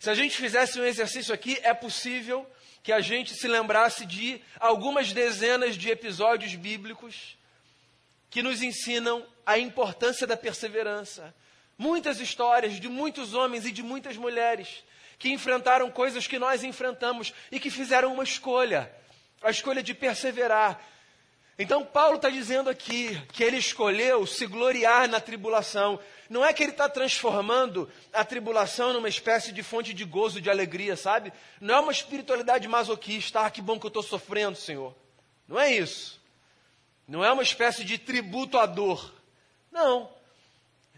Se 0.03 0.11
a 0.11 0.15
gente 0.17 0.37
fizesse 0.37 0.81
um 0.81 0.85
exercício 0.85 1.33
aqui, 1.33 1.61
é 1.63 1.73
possível 1.73 2.45
que 2.83 2.93
a 2.93 3.01
gente 3.01 3.37
se 3.37 3.47
lembrasse 3.47 4.05
de 4.05 4.43
algumas 4.59 5.13
dezenas 5.13 5.77
de 5.77 5.91
episódios 5.91 6.57
bíblicos 6.57 7.39
que 8.29 8.43
nos 8.43 8.63
ensinam 8.63 9.25
a 9.47 9.61
importância 9.61 10.27
da 10.27 10.37
perseverança. 10.37 11.33
Muitas 11.79 12.19
histórias 12.19 12.81
de 12.81 12.89
muitos 12.89 13.33
homens 13.33 13.65
e 13.65 13.71
de 13.71 13.81
muitas 13.81 14.17
mulheres 14.17 14.83
que 15.21 15.31
enfrentaram 15.31 15.89
coisas 15.89 16.27
que 16.27 16.37
nós 16.37 16.65
enfrentamos 16.65 17.33
e 17.53 17.61
que 17.61 17.71
fizeram 17.71 18.13
uma 18.13 18.25
escolha, 18.25 18.93
a 19.41 19.53
escolha 19.53 19.85
de 19.85 19.95
perseverar, 19.95 20.85
então, 21.59 21.85
Paulo 21.85 22.17
está 22.17 22.31
dizendo 22.31 22.71
aqui 22.71 23.21
que 23.33 23.45
ele 23.45 23.59
escolheu 23.59 24.27
se 24.27 24.47
gloriar 24.47 25.07
na 25.07 25.21
tribulação. 25.21 26.01
Não 26.29 26.45
é 26.45 26.53
que 26.53 26.63
ele 26.63 26.73
está 26.73 26.89
transformando 26.89 27.91
a 28.13 28.25
tribulação 28.25 28.93
numa 28.93 29.09
espécie 29.09 29.53
de 29.53 29.63
fonte 29.63 29.93
de 29.93 30.05
gozo, 30.05 30.41
de 30.41 30.49
alegria, 30.49 30.97
sabe? 30.97 31.33
Não 31.61 31.75
é 31.75 31.81
uma 31.81 31.93
espiritualidade 31.93 32.67
masoquista. 32.67 33.41
Ah, 33.41 33.51
que 33.51 33.61
bom 33.61 33.79
que 33.79 33.85
eu 33.85 33.89
estou 33.89 34.03
sofrendo, 34.03 34.57
Senhor. 34.57 34.95
Não 35.47 35.61
é 35.61 35.71
isso. 35.71 36.21
Não 37.07 37.23
é 37.23 37.31
uma 37.31 37.43
espécie 37.43 37.85
de 37.85 37.99
tributo 37.99 38.59
à 38.59 38.65
dor. 38.65 39.13
Não. 39.71 40.11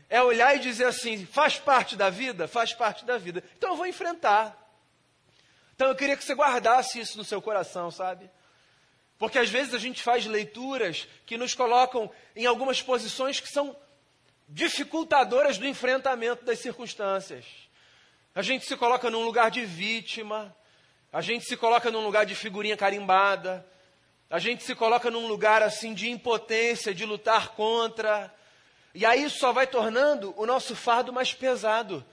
É 0.08 0.22
olhar 0.22 0.54
e 0.54 0.60
dizer 0.60 0.84
assim: 0.84 1.26
faz 1.26 1.58
parte 1.58 1.96
da 1.96 2.08
vida? 2.10 2.46
Faz 2.46 2.72
parte 2.72 3.04
da 3.04 3.18
vida. 3.18 3.42
Então 3.58 3.70
eu 3.70 3.76
vou 3.76 3.86
enfrentar. 3.86 4.56
Então 5.74 5.88
eu 5.88 5.96
queria 5.96 6.16
que 6.16 6.22
você 6.22 6.34
guardasse 6.34 7.00
isso 7.00 7.18
no 7.18 7.24
seu 7.24 7.42
coração, 7.42 7.90
sabe? 7.90 8.30
Porque 9.18 9.38
às 9.38 9.48
vezes 9.48 9.74
a 9.74 9.78
gente 9.78 10.02
faz 10.02 10.26
leituras 10.26 11.06
que 11.24 11.36
nos 11.36 11.54
colocam 11.54 12.10
em 12.34 12.46
algumas 12.46 12.82
posições 12.82 13.40
que 13.40 13.48
são 13.48 13.76
dificultadoras 14.48 15.58
do 15.58 15.66
enfrentamento 15.66 16.44
das 16.44 16.58
circunstâncias. 16.58 17.44
A 18.34 18.42
gente 18.42 18.66
se 18.66 18.76
coloca 18.76 19.10
num 19.10 19.24
lugar 19.24 19.50
de 19.50 19.64
vítima, 19.64 20.54
a 21.12 21.20
gente 21.20 21.44
se 21.44 21.56
coloca 21.56 21.90
num 21.90 22.04
lugar 22.04 22.26
de 22.26 22.34
figurinha 22.34 22.76
carimbada, 22.76 23.64
a 24.28 24.40
gente 24.40 24.64
se 24.64 24.74
coloca 24.74 25.10
num 25.10 25.28
lugar 25.28 25.62
assim 25.62 25.94
de 25.94 26.10
impotência, 26.10 26.92
de 26.92 27.04
lutar 27.04 27.50
contra. 27.50 28.34
E 28.92 29.06
aí 29.06 29.30
só 29.30 29.52
vai 29.52 29.66
tornando 29.66 30.34
o 30.36 30.44
nosso 30.44 30.74
fardo 30.74 31.12
mais 31.12 31.32
pesado. 31.32 32.04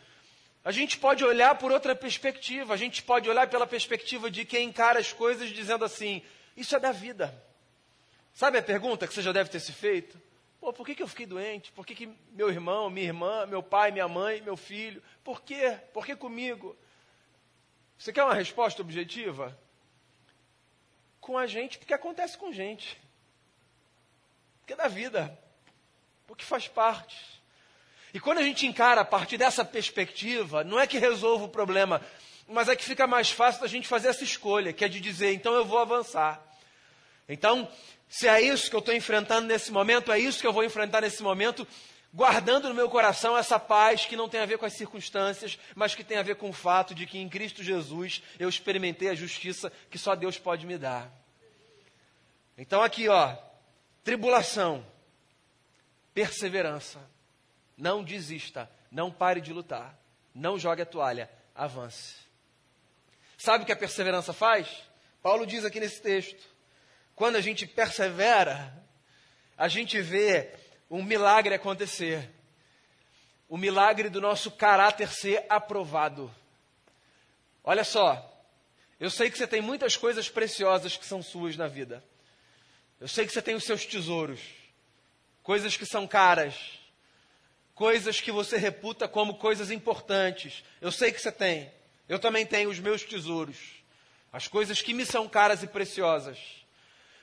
A 0.63 0.71
gente 0.71 0.99
pode 0.99 1.25
olhar 1.25 1.55
por 1.55 1.71
outra 1.71 1.95
perspectiva, 1.95 2.75
a 2.75 2.77
gente 2.77 3.01
pode 3.01 3.27
olhar 3.27 3.47
pela 3.47 3.65
perspectiva 3.65 4.29
de 4.29 4.45
quem 4.45 4.67
encara 4.67 4.99
as 4.99 5.11
coisas 5.11 5.49
dizendo 5.49 5.83
assim: 5.83 6.21
isso 6.61 6.75
é 6.75 6.79
da 6.79 6.91
vida. 6.91 7.33
Sabe 8.33 8.57
a 8.57 8.63
pergunta 8.63 9.07
que 9.07 9.13
você 9.13 9.21
já 9.21 9.31
deve 9.31 9.49
ter 9.49 9.59
se 9.59 9.73
feito? 9.73 10.19
Pô, 10.59 10.71
por 10.71 10.85
que, 10.85 10.93
que 10.93 11.03
eu 11.03 11.07
fiquei 11.07 11.25
doente? 11.25 11.71
Por 11.71 11.85
que, 11.85 11.95
que 11.95 12.07
meu 12.31 12.49
irmão, 12.49 12.89
minha 12.89 13.07
irmã, 13.07 13.45
meu 13.47 13.63
pai, 13.63 13.91
minha 13.91 14.07
mãe, 14.07 14.41
meu 14.41 14.55
filho? 14.55 15.01
Por 15.23 15.41
quê? 15.41 15.77
Por 15.91 16.05
que 16.05 16.15
comigo? 16.15 16.77
Você 17.97 18.13
quer 18.13 18.23
uma 18.23 18.35
resposta 18.35 18.81
objetiva? 18.81 19.57
Com 21.19 21.37
a 21.37 21.47
gente, 21.47 21.77
porque 21.77 21.93
acontece 21.93 22.37
com 22.37 22.53
gente. 22.53 22.99
Porque 24.59 24.73
é 24.73 24.75
da 24.75 24.87
vida. 24.87 25.37
Porque 26.27 26.45
faz 26.45 26.67
parte. 26.67 27.17
E 28.13 28.19
quando 28.19 28.37
a 28.37 28.43
gente 28.43 28.67
encara 28.67 29.01
a 29.01 29.05
partir 29.05 29.37
dessa 29.37 29.65
perspectiva, 29.65 30.63
não 30.63 30.79
é 30.79 30.85
que 30.85 30.99
resolva 30.99 31.45
o 31.45 31.49
problema, 31.49 32.05
mas 32.47 32.69
é 32.69 32.75
que 32.75 32.83
fica 32.83 33.07
mais 33.07 33.31
fácil 33.31 33.61
da 33.61 33.67
gente 33.67 33.87
fazer 33.87 34.09
essa 34.09 34.23
escolha, 34.23 34.73
que 34.73 34.83
é 34.83 34.87
de 34.87 34.99
dizer, 34.99 35.33
então 35.33 35.53
eu 35.53 35.65
vou 35.65 35.79
avançar. 35.79 36.50
Então, 37.31 37.71
se 38.09 38.27
é 38.27 38.41
isso 38.41 38.69
que 38.69 38.75
eu 38.75 38.81
estou 38.81 38.93
enfrentando 38.93 39.47
nesse 39.47 39.71
momento, 39.71 40.11
é 40.11 40.19
isso 40.19 40.41
que 40.41 40.45
eu 40.45 40.51
vou 40.51 40.65
enfrentar 40.65 40.99
nesse 40.99 41.23
momento, 41.23 41.65
guardando 42.13 42.67
no 42.67 42.75
meu 42.75 42.89
coração 42.89 43.37
essa 43.37 43.57
paz 43.57 44.05
que 44.05 44.17
não 44.17 44.27
tem 44.27 44.41
a 44.41 44.45
ver 44.45 44.57
com 44.57 44.65
as 44.65 44.73
circunstâncias, 44.73 45.57
mas 45.73 45.95
que 45.95 46.03
tem 46.03 46.17
a 46.17 46.23
ver 46.23 46.35
com 46.35 46.49
o 46.49 46.53
fato 46.53 46.93
de 46.93 47.05
que 47.07 47.17
em 47.17 47.29
Cristo 47.29 47.63
Jesus 47.63 48.21
eu 48.37 48.49
experimentei 48.49 49.07
a 49.07 49.15
justiça 49.15 49.71
que 49.89 49.97
só 49.97 50.13
Deus 50.13 50.37
pode 50.37 50.65
me 50.65 50.77
dar. 50.77 51.09
Então, 52.57 52.83
aqui, 52.83 53.07
ó, 53.07 53.33
tribulação, 54.03 54.85
perseverança, 56.13 56.99
não 57.77 58.03
desista, 58.03 58.69
não 58.91 59.09
pare 59.09 59.39
de 59.39 59.53
lutar, 59.53 59.97
não 60.35 60.59
jogue 60.59 60.81
a 60.81 60.85
toalha, 60.85 61.31
avance. 61.55 62.15
Sabe 63.37 63.63
o 63.63 63.65
que 63.65 63.71
a 63.71 63.77
perseverança 63.77 64.33
faz? 64.33 64.67
Paulo 65.21 65.45
diz 65.45 65.63
aqui 65.63 65.79
nesse 65.79 66.01
texto: 66.01 66.50
quando 67.21 67.35
a 67.35 67.41
gente 67.41 67.67
persevera, 67.67 68.73
a 69.55 69.67
gente 69.67 70.01
vê 70.01 70.55
um 70.89 71.03
milagre 71.03 71.53
acontecer. 71.53 72.27
O 73.47 73.57
milagre 73.57 74.09
do 74.09 74.19
nosso 74.19 74.49
caráter 74.49 75.07
ser 75.07 75.45
aprovado. 75.47 76.33
Olha 77.63 77.83
só, 77.83 78.27
eu 78.99 79.11
sei 79.11 79.29
que 79.29 79.37
você 79.37 79.45
tem 79.45 79.61
muitas 79.61 79.95
coisas 79.95 80.29
preciosas 80.29 80.97
que 80.97 81.05
são 81.05 81.21
suas 81.21 81.55
na 81.55 81.67
vida. 81.67 82.03
Eu 82.99 83.07
sei 83.07 83.27
que 83.27 83.31
você 83.31 83.39
tem 83.39 83.53
os 83.53 83.65
seus 83.65 83.85
tesouros, 83.85 84.41
coisas 85.43 85.77
que 85.77 85.85
são 85.85 86.07
caras, 86.07 86.55
coisas 87.75 88.19
que 88.19 88.31
você 88.31 88.57
reputa 88.57 89.07
como 89.07 89.35
coisas 89.35 89.69
importantes. 89.69 90.63
Eu 90.81 90.91
sei 90.91 91.11
que 91.11 91.21
você 91.21 91.31
tem. 91.31 91.71
Eu 92.09 92.17
também 92.17 92.47
tenho 92.47 92.71
os 92.71 92.79
meus 92.79 93.03
tesouros, 93.03 93.59
as 94.33 94.47
coisas 94.47 94.81
que 94.81 94.91
me 94.91 95.05
são 95.05 95.29
caras 95.29 95.61
e 95.61 95.67
preciosas. 95.67 96.60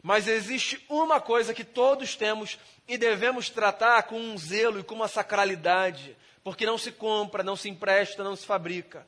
Mas 0.02 0.28
existe 0.28 0.84
uma 0.88 1.20
coisa 1.20 1.52
que 1.52 1.64
todos 1.64 2.14
temos 2.14 2.58
e 2.86 2.96
devemos 2.96 3.50
tratar 3.50 4.04
com 4.04 4.18
um 4.18 4.38
zelo 4.38 4.80
e 4.80 4.84
com 4.84 4.94
uma 4.94 5.08
sacralidade, 5.08 6.16
porque 6.42 6.64
não 6.64 6.78
se 6.78 6.92
compra, 6.92 7.42
não 7.42 7.56
se 7.56 7.68
empresta, 7.68 8.24
não 8.24 8.36
se 8.36 8.46
fabrica. 8.46 9.06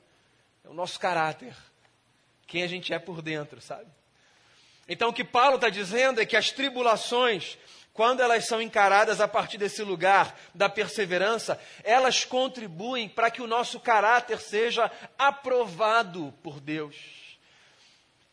É 0.65 0.69
o 0.69 0.75
nosso 0.75 0.99
caráter, 0.99 1.55
quem 2.47 2.63
a 2.63 2.67
gente 2.67 2.93
é 2.93 2.99
por 2.99 3.23
dentro, 3.23 3.61
sabe? 3.61 3.87
Então 4.89 5.11
o 5.11 5.13
que 5.13 5.25
Paulo 5.25 5.55
está 5.55 5.69
dizendo 5.69 6.21
é 6.21 6.27
que 6.27 6.37
as 6.37 6.51
tribulações 6.51 7.57
quando 7.93 8.21
elas 8.21 8.47
são 8.47 8.63
encaradas 8.63 9.21
a 9.21 9.29
partir 9.29 9.59
desse 9.59 9.83
lugar 9.83 10.35
da 10.55 10.69
perseverança, 10.69 11.61
elas 11.83 12.25
contribuem 12.25 13.09
para 13.09 13.31
que 13.31 13.43
o 13.43 13.47
nosso 13.47 13.81
caráter 13.81 14.41
seja 14.41 14.91
aprovado 15.19 16.33
por 16.43 16.61
Deus. 16.61 16.97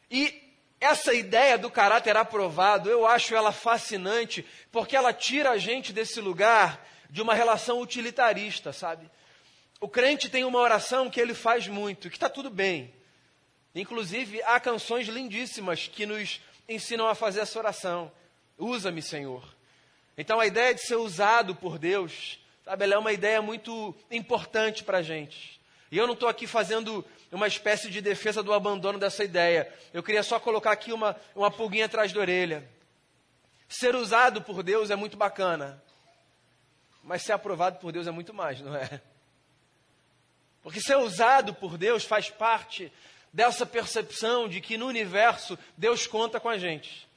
E 0.09 0.46
essa 0.79 1.13
ideia 1.13 1.57
do 1.57 1.71
caráter 1.71 2.15
aprovado, 2.15 2.89
eu 2.89 3.07
acho 3.07 3.35
ela 3.35 3.51
fascinante, 3.51 4.45
porque 4.71 4.95
ela 4.95 5.11
tira 5.11 5.51
a 5.51 5.57
gente 5.57 5.91
desse 5.91 6.21
lugar 6.21 6.85
de 7.09 7.21
uma 7.21 7.33
relação 7.33 7.81
utilitarista, 7.81 8.71
sabe? 8.71 9.09
O 9.79 9.87
crente 9.87 10.29
tem 10.29 10.43
uma 10.43 10.59
oração 10.59 11.09
que 11.09 11.19
ele 11.19 11.33
faz 11.33 11.67
muito, 11.67 12.09
que 12.09 12.15
está 12.15 12.29
tudo 12.29 12.49
bem. 12.49 12.93
Inclusive, 13.73 14.41
há 14.43 14.59
canções 14.59 15.07
lindíssimas 15.07 15.87
que 15.87 16.05
nos 16.05 16.41
ensinam 16.67 17.07
a 17.07 17.15
fazer 17.15 17.41
essa 17.41 17.59
oração. 17.59 18.11
Usa-me, 18.57 19.01
Senhor. 19.01 19.43
Então, 20.17 20.39
a 20.39 20.47
ideia 20.47 20.73
de 20.73 20.81
ser 20.81 20.95
usado 20.95 21.55
por 21.55 21.77
Deus, 21.77 22.39
sabe, 22.65 22.83
ela 22.83 22.95
é 22.95 22.97
uma 22.97 23.13
ideia 23.13 23.41
muito 23.41 23.95
importante 24.09 24.83
para 24.83 24.97
a 24.97 25.03
gente. 25.03 25.59
E 25.91 25.97
eu 25.97 26.07
não 26.07 26.15
estou 26.15 26.27
aqui 26.27 26.47
fazendo 26.47 27.05
uma 27.35 27.47
espécie 27.47 27.89
de 27.89 28.01
defesa 28.01 28.41
do 28.41 28.53
abandono 28.53 28.97
dessa 28.97 29.23
ideia. 29.23 29.71
Eu 29.93 30.01
queria 30.01 30.23
só 30.23 30.39
colocar 30.39 30.71
aqui 30.71 30.93
uma, 30.93 31.15
uma 31.35 31.51
pulguinha 31.51 31.85
atrás 31.85 32.13
da 32.13 32.19
orelha. 32.19 32.67
Ser 33.67 33.95
usado 33.95 34.41
por 34.41 34.63
Deus 34.63 34.89
é 34.89 34.95
muito 34.95 35.17
bacana. 35.17 35.81
Mas 37.03 37.23
ser 37.23 37.33
aprovado 37.33 37.79
por 37.79 37.91
Deus 37.91 38.07
é 38.07 38.11
muito 38.11 38.33
mais, 38.33 38.61
não 38.61 38.75
é? 38.75 39.01
Porque 40.61 40.81
ser 40.81 40.97
usado 40.97 41.53
por 41.53 41.77
Deus 41.77 42.03
faz 42.03 42.29
parte 42.29 42.91
dessa 43.31 43.65
percepção 43.65 44.47
de 44.47 44.59
que 44.59 44.77
no 44.77 44.87
universo 44.87 45.57
Deus 45.77 46.07
conta 46.07 46.39
com 46.39 46.49
a 46.49 46.57
gente. 46.57 47.07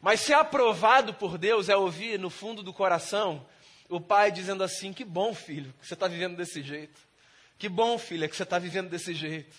Mas 0.00 0.20
ser 0.20 0.34
aprovado 0.34 1.14
por 1.14 1.38
Deus 1.38 1.68
é 1.68 1.76
ouvir 1.76 2.18
no 2.18 2.28
fundo 2.28 2.62
do 2.62 2.72
coração 2.72 3.44
o 3.88 4.00
pai 4.00 4.30
dizendo 4.30 4.62
assim: 4.62 4.92
Que 4.92 5.04
bom, 5.04 5.34
filho, 5.34 5.72
que 5.80 5.86
você 5.86 5.94
está 5.94 6.06
vivendo 6.06 6.36
desse 6.36 6.62
jeito. 6.62 7.00
Que 7.58 7.68
bom, 7.68 7.98
filha, 7.98 8.28
que 8.28 8.36
você 8.36 8.42
está 8.42 8.58
vivendo 8.58 8.90
desse 8.90 9.14
jeito. 9.14 9.56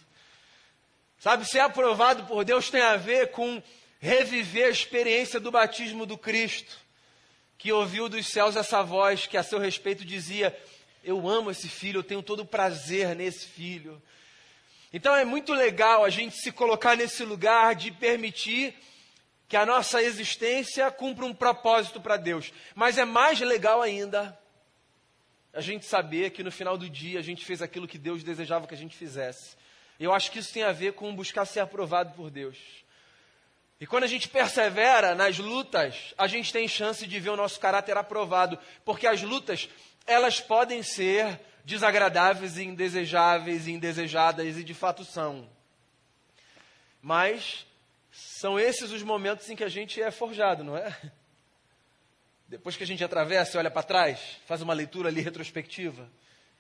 Sabe, 1.20 1.46
ser 1.46 1.60
aprovado 1.60 2.26
por 2.26 2.44
Deus 2.44 2.70
tem 2.70 2.82
a 2.82 2.98
ver 2.98 3.32
com 3.32 3.62
reviver 4.00 4.66
a 4.66 4.70
experiência 4.70 5.40
do 5.40 5.50
batismo 5.50 6.06
do 6.06 6.18
Cristo, 6.18 6.78
que 7.58 7.72
ouviu 7.72 8.08
dos 8.08 8.28
céus 8.28 8.56
essa 8.56 8.84
voz 8.84 9.26
que 9.26 9.38
a 9.38 9.44
seu 9.44 9.58
respeito 9.58 10.06
dizia: 10.06 10.56
Eu 11.04 11.28
amo 11.28 11.50
esse 11.50 11.68
filho, 11.68 12.00
eu 12.00 12.04
tenho 12.04 12.22
todo 12.22 12.42
o 12.42 12.46
prazer 12.46 13.16
nesse 13.16 13.48
filho. 13.48 14.02
Então 14.94 15.16
é 15.16 15.26
muito 15.26 15.54
legal 15.54 16.06
a 16.06 16.10
gente 16.10 16.36
se 16.38 16.52
colocar 16.52 16.96
nesse 16.96 17.24
lugar 17.24 17.76
de 17.76 17.92
permitir 17.92 18.76
que 19.48 19.58
a 19.58 19.66
nossa 19.66 20.02
existência 20.02 20.90
cumpra 20.92 21.26
um 21.26 21.34
propósito 21.34 22.00
para 22.00 22.18
Deus. 22.18 22.52
Mas 22.74 22.98
é 22.98 23.06
mais 23.06 23.40
legal 23.40 23.82
ainda 23.82 24.38
a 25.56 25.62
gente 25.62 25.86
saber 25.86 26.32
que 26.32 26.44
no 26.44 26.52
final 26.52 26.78
do 26.78 26.90
dia 26.90 27.18
a 27.18 27.24
gente 27.24 27.46
fez 27.46 27.62
aquilo 27.62 27.88
que 27.88 27.98
Deus 27.98 28.22
desejava 28.22 28.68
que 28.68 28.74
a 28.74 28.78
gente 28.78 28.96
fizesse. 28.96 29.56
Eu 29.98 30.14
acho 30.14 30.30
que 30.30 30.40
isso 30.40 30.54
tem 30.54 30.64
a 30.64 30.74
ver 30.74 30.94
com 30.94 31.16
buscar 31.16 31.46
ser 31.46 31.62
aprovado 31.62 32.14
por 32.14 32.30
Deus. 32.30 32.58
E 33.80 33.88
quando 33.88 34.04
a 34.04 34.08
gente 34.08 34.28
persevera 34.28 35.16
nas 35.16 35.40
lutas, 35.40 36.14
a 36.18 36.28
gente 36.28 36.52
tem 36.52 36.68
chance 36.68 37.08
de 37.08 37.20
ver 37.22 37.30
o 37.30 37.38
nosso 37.38 37.58
caráter 37.58 37.96
aprovado, 37.98 38.60
porque 38.84 39.08
as 39.08 39.22
lutas, 39.22 39.70
elas 40.06 40.42
podem 40.42 40.84
ser 40.84 41.40
desagradáveis 41.64 42.58
e 42.58 42.64
indesejáveis 42.64 43.66
e 43.66 43.72
indesejadas, 43.72 44.58
e 44.58 44.64
de 44.64 44.74
fato 44.74 45.06
são. 45.06 45.50
Mas 47.02 47.66
são 48.12 48.60
esses 48.60 48.92
os 48.92 49.04
momentos 49.04 49.50
em 49.50 49.56
que 49.56 49.64
a 49.64 49.70
gente 49.70 50.02
é 50.02 50.12
forjado, 50.12 50.66
não 50.66 50.76
é? 50.76 50.94
Depois 52.56 52.78
que 52.78 52.84
a 52.84 52.88
gente 52.88 53.04
atravessa 53.04 53.58
e 53.58 53.60
olha 53.60 53.70
para 53.70 53.84
trás, 53.84 54.18
faz 54.46 54.62
uma 54.62 54.74
leitura 54.74 55.10
ali 55.10 55.20
retrospectiva 55.20 56.10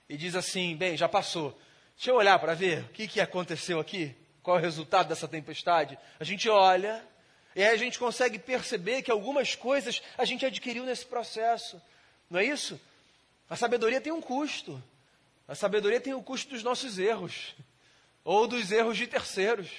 e 0.09 0.17
diz 0.17 0.35
assim: 0.35 0.75
bem, 0.75 0.97
já 0.97 1.07
passou. 1.07 1.57
Deixa 1.95 2.11
eu 2.11 2.15
olhar 2.15 2.37
para 2.37 2.53
ver 2.53 2.81
o 2.81 2.89
que, 2.89 3.07
que 3.07 3.21
aconteceu 3.21 3.79
aqui, 3.79 4.13
qual 4.43 4.57
é 4.57 4.59
o 4.59 4.61
resultado 4.61 5.07
dessa 5.07 5.25
tempestade. 5.25 5.97
A 6.19 6.23
gente 6.25 6.49
olha 6.49 7.01
e 7.55 7.63
aí 7.63 7.69
a 7.69 7.77
gente 7.77 7.97
consegue 7.97 8.37
perceber 8.37 9.03
que 9.03 9.09
algumas 9.09 9.55
coisas 9.55 10.01
a 10.17 10.25
gente 10.25 10.45
adquiriu 10.45 10.83
nesse 10.83 11.05
processo. 11.05 11.81
Não 12.29 12.41
é 12.41 12.43
isso? 12.43 12.77
A 13.49 13.55
sabedoria 13.55 14.01
tem 14.01 14.11
um 14.11 14.21
custo. 14.21 14.83
A 15.47 15.55
sabedoria 15.55 16.01
tem 16.01 16.13
o 16.13 16.21
custo 16.21 16.49
dos 16.49 16.61
nossos 16.61 16.99
erros 16.99 17.55
ou 18.21 18.47
dos 18.47 18.69
erros 18.69 18.97
de 18.97 19.07
terceiros. 19.07 19.69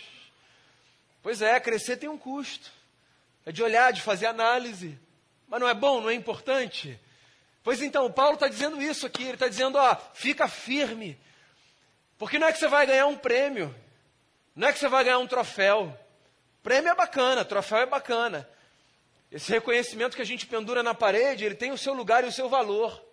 Pois 1.23 1.43
é, 1.43 1.61
crescer 1.61 1.99
tem 1.99 2.09
um 2.09 2.17
custo. 2.17 2.73
É 3.45 3.53
de 3.53 3.63
olhar, 3.63 3.93
de 3.93 4.01
fazer 4.01 4.25
análise. 4.25 4.99
Mas 5.49 5.61
não 5.61 5.69
é 5.69 5.75
bom, 5.75 6.01
não 6.01 6.11
é 6.11 6.15
importante? 6.15 6.99
Pois 7.63 7.83
então, 7.83 8.11
Paulo 8.11 8.35
está 8.35 8.49
dizendo 8.49 8.81
isso 8.81 9.07
aqui, 9.07 9.25
ele 9.25 9.35
está 9.35 9.49
dizendo, 9.49 9.77
ó, 9.77 9.97
fica 10.15 10.49
firme. 10.49 11.19
Porque 12.19 12.39
não 12.39 12.47
é 12.47 12.53
que 12.53 12.59
você 12.59 12.69
vai 12.69 12.87
ganhar 12.87 13.07
um 13.07 13.17
prêmio, 13.17 13.75
não 14.55 14.69
é 14.69 14.73
que 14.73 14.79
você 14.79 14.89
vai 14.89 15.05
ganhar 15.05 15.19
um 15.19 15.27
troféu. 15.27 15.97
Prêmio 16.63 16.91
é 16.91 16.95
bacana, 16.95 17.45
troféu 17.45 17.79
é 17.79 17.87
bacana. 17.87 18.49
Esse 19.31 19.51
reconhecimento 19.53 20.17
que 20.17 20.23
a 20.23 20.27
gente 20.27 20.47
pendura 20.47 20.83
na 20.83 20.95
parede, 20.95 21.45
ele 21.45 21.55
tem 21.55 21.73
o 21.73 21.79
seu 21.79 21.93
lugar 21.93 22.25
e 22.25 22.29
o 22.29 22.33
seu 22.33 22.49
valor. 22.49 23.05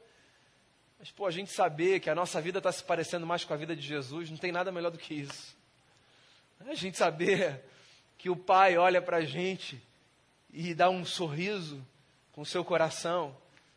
Mas, 0.99 1.12
pô, 1.12 1.25
a 1.25 1.31
gente 1.31 1.51
saber 1.51 1.99
que 1.99 2.10
a 2.10 2.15
nossa 2.15 2.39
vida 2.39 2.60
está 2.60 2.71
se 2.71 2.84
parecendo 2.84 3.25
mais 3.25 3.43
com 3.43 3.53
a 3.53 3.57
vida 3.57 3.75
de 3.75 3.81
Jesus, 3.81 4.29
não 4.29 4.38
tem 4.38 4.51
nada 4.51 4.71
melhor 4.71 4.89
do 4.89 4.97
que 4.97 5.13
isso. 5.13 5.57
A 6.65 6.75
gente 6.75 6.97
saber 6.97 7.62
que 8.17 8.29
o 8.29 8.38
Pai 8.38 8.77
olha 8.77 9.01
para 9.01 9.17
a 9.17 9.25
gente 9.25 9.81
e 10.49 10.73
dá 10.73 10.89
um 10.89 11.03
sorriso 11.05 11.86
com 12.33 12.43
seu 12.43 12.65
coração, 12.65 13.35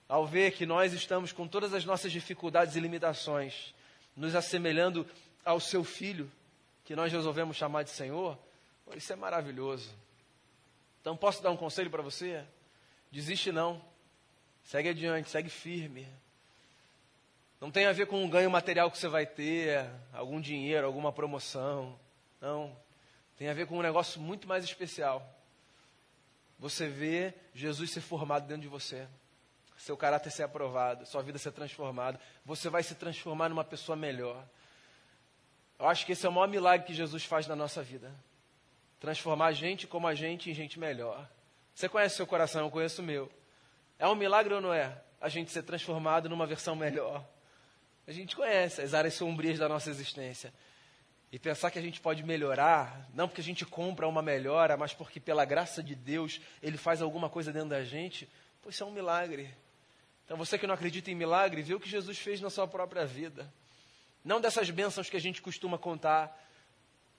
ao 0.08 0.26
ver 0.26 0.52
que 0.52 0.66
nós 0.66 0.92
estamos 0.92 1.30
com 1.30 1.46
todas 1.46 1.74
as 1.74 1.84
nossas 1.84 2.10
dificuldades 2.10 2.74
e 2.74 2.80
limitações, 2.80 3.74
nos 4.16 4.34
assemelhando 4.34 5.06
ao 5.44 5.60
seu 5.60 5.84
filho, 5.84 6.30
que 6.84 6.96
nós 6.96 7.12
resolvemos 7.12 7.56
chamar 7.56 7.82
de 7.82 7.90
Senhor, 7.90 8.36
isso 8.96 9.12
é 9.12 9.16
maravilhoso. 9.16 9.90
Então, 11.00 11.16
posso 11.16 11.42
dar 11.42 11.50
um 11.50 11.56
conselho 11.56 11.90
para 11.90 12.02
você? 12.02 12.44
Desiste 13.12 13.52
não. 13.52 13.80
Segue 14.64 14.88
adiante, 14.88 15.28
segue 15.28 15.50
firme. 15.50 16.08
Não 17.60 17.70
tem 17.70 17.86
a 17.86 17.92
ver 17.92 18.06
com 18.06 18.24
um 18.24 18.28
ganho 18.28 18.50
material 18.50 18.90
que 18.90 18.98
você 18.98 19.08
vai 19.08 19.26
ter, 19.26 19.88
algum 20.12 20.40
dinheiro, 20.40 20.86
alguma 20.86 21.12
promoção. 21.12 21.98
Não. 22.40 22.76
Tem 23.36 23.48
a 23.48 23.54
ver 23.54 23.66
com 23.66 23.78
um 23.78 23.82
negócio 23.82 24.20
muito 24.20 24.48
mais 24.48 24.64
especial 24.64 25.35
você 26.58 26.88
vê 26.88 27.34
Jesus 27.54 27.90
ser 27.90 28.00
formado 28.00 28.46
dentro 28.46 28.62
de 28.62 28.68
você, 28.68 29.06
seu 29.76 29.96
caráter 29.96 30.30
ser 30.30 30.42
aprovado, 30.42 31.04
sua 31.06 31.22
vida 31.22 31.38
ser 31.38 31.52
transformada, 31.52 32.18
você 32.44 32.68
vai 32.68 32.82
se 32.82 32.94
transformar 32.94 33.48
numa 33.48 33.64
pessoa 33.64 33.94
melhor. 33.94 34.44
Eu 35.78 35.86
acho 35.86 36.06
que 36.06 36.12
esse 36.12 36.24
é 36.24 36.28
o 36.28 36.32
maior 36.32 36.48
milagre 36.48 36.86
que 36.86 36.94
Jesus 36.94 37.24
faz 37.24 37.46
na 37.46 37.54
nossa 37.54 37.82
vida. 37.82 38.12
Transformar 38.98 39.46
a 39.46 39.52
gente 39.52 39.86
como 39.86 40.06
a 40.06 40.14
gente 40.14 40.50
em 40.50 40.54
gente 40.54 40.78
melhor. 40.78 41.28
Você 41.74 41.88
conhece 41.88 42.16
seu 42.16 42.26
coração, 42.26 42.62
eu 42.62 42.70
conheço 42.70 43.02
o 43.02 43.04
meu. 43.04 43.30
É 43.98 44.08
um 44.08 44.14
milagre 44.14 44.54
ou 44.54 44.60
não 44.60 44.72
é? 44.72 44.98
A 45.20 45.28
gente 45.28 45.50
ser 45.50 45.62
transformado 45.62 46.28
numa 46.28 46.46
versão 46.46 46.74
melhor. 46.74 47.22
A 48.06 48.12
gente 48.12 48.34
conhece 48.34 48.80
as 48.80 48.94
áreas 48.94 49.14
sombrias 49.14 49.58
da 49.58 49.68
nossa 49.68 49.90
existência. 49.90 50.52
E 51.32 51.38
pensar 51.38 51.70
que 51.70 51.78
a 51.78 51.82
gente 51.82 52.00
pode 52.00 52.22
melhorar, 52.22 53.08
não 53.12 53.26
porque 53.26 53.40
a 53.40 53.44
gente 53.44 53.64
compra 53.66 54.06
uma 54.06 54.22
melhora, 54.22 54.76
mas 54.76 54.94
porque 54.94 55.18
pela 55.18 55.44
graça 55.44 55.82
de 55.82 55.94
Deus 55.94 56.40
Ele 56.62 56.76
faz 56.76 57.02
alguma 57.02 57.28
coisa 57.28 57.52
dentro 57.52 57.70
da 57.70 57.82
gente, 57.82 58.28
pois 58.62 58.74
isso 58.74 58.84
é 58.84 58.86
um 58.86 58.92
milagre. 58.92 59.52
Então 60.24 60.36
você 60.36 60.58
que 60.58 60.66
não 60.66 60.74
acredita 60.74 61.10
em 61.10 61.14
milagre, 61.14 61.62
vê 61.62 61.74
o 61.74 61.80
que 61.80 61.88
Jesus 61.88 62.18
fez 62.18 62.40
na 62.40 62.50
sua 62.50 62.66
própria 62.66 63.04
vida. 63.04 63.52
Não 64.24 64.40
dessas 64.40 64.70
bênçãos 64.70 65.08
que 65.08 65.16
a 65.16 65.20
gente 65.20 65.40
costuma 65.40 65.78
contar, 65.78 66.36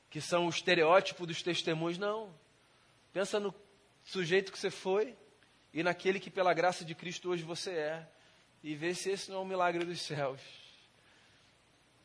que 0.10 0.20
são 0.20 0.46
o 0.46 0.50
estereótipo 0.50 1.26
dos 1.26 1.42
testemunhos, 1.42 1.98
não. 1.98 2.34
Pensa 3.14 3.40
no 3.40 3.54
sujeito 4.04 4.52
que 4.52 4.60
você 4.60 4.70
foi 4.70 5.16
e 5.74 5.84
naquele 5.84 6.20
que 6.20 6.30
pela 6.30 6.54
graça 6.54 6.84
de 6.84 6.96
Cristo 6.96 7.30
hoje 7.30 7.44
você 7.44 7.72
é. 7.72 8.08
E 8.64 8.76
vê 8.76 8.94
se 8.94 9.10
esse 9.10 9.30
não 9.30 9.38
é 9.38 9.42
um 9.42 9.46
milagre 9.46 9.86
dos 9.86 10.02
céus. 10.02 10.42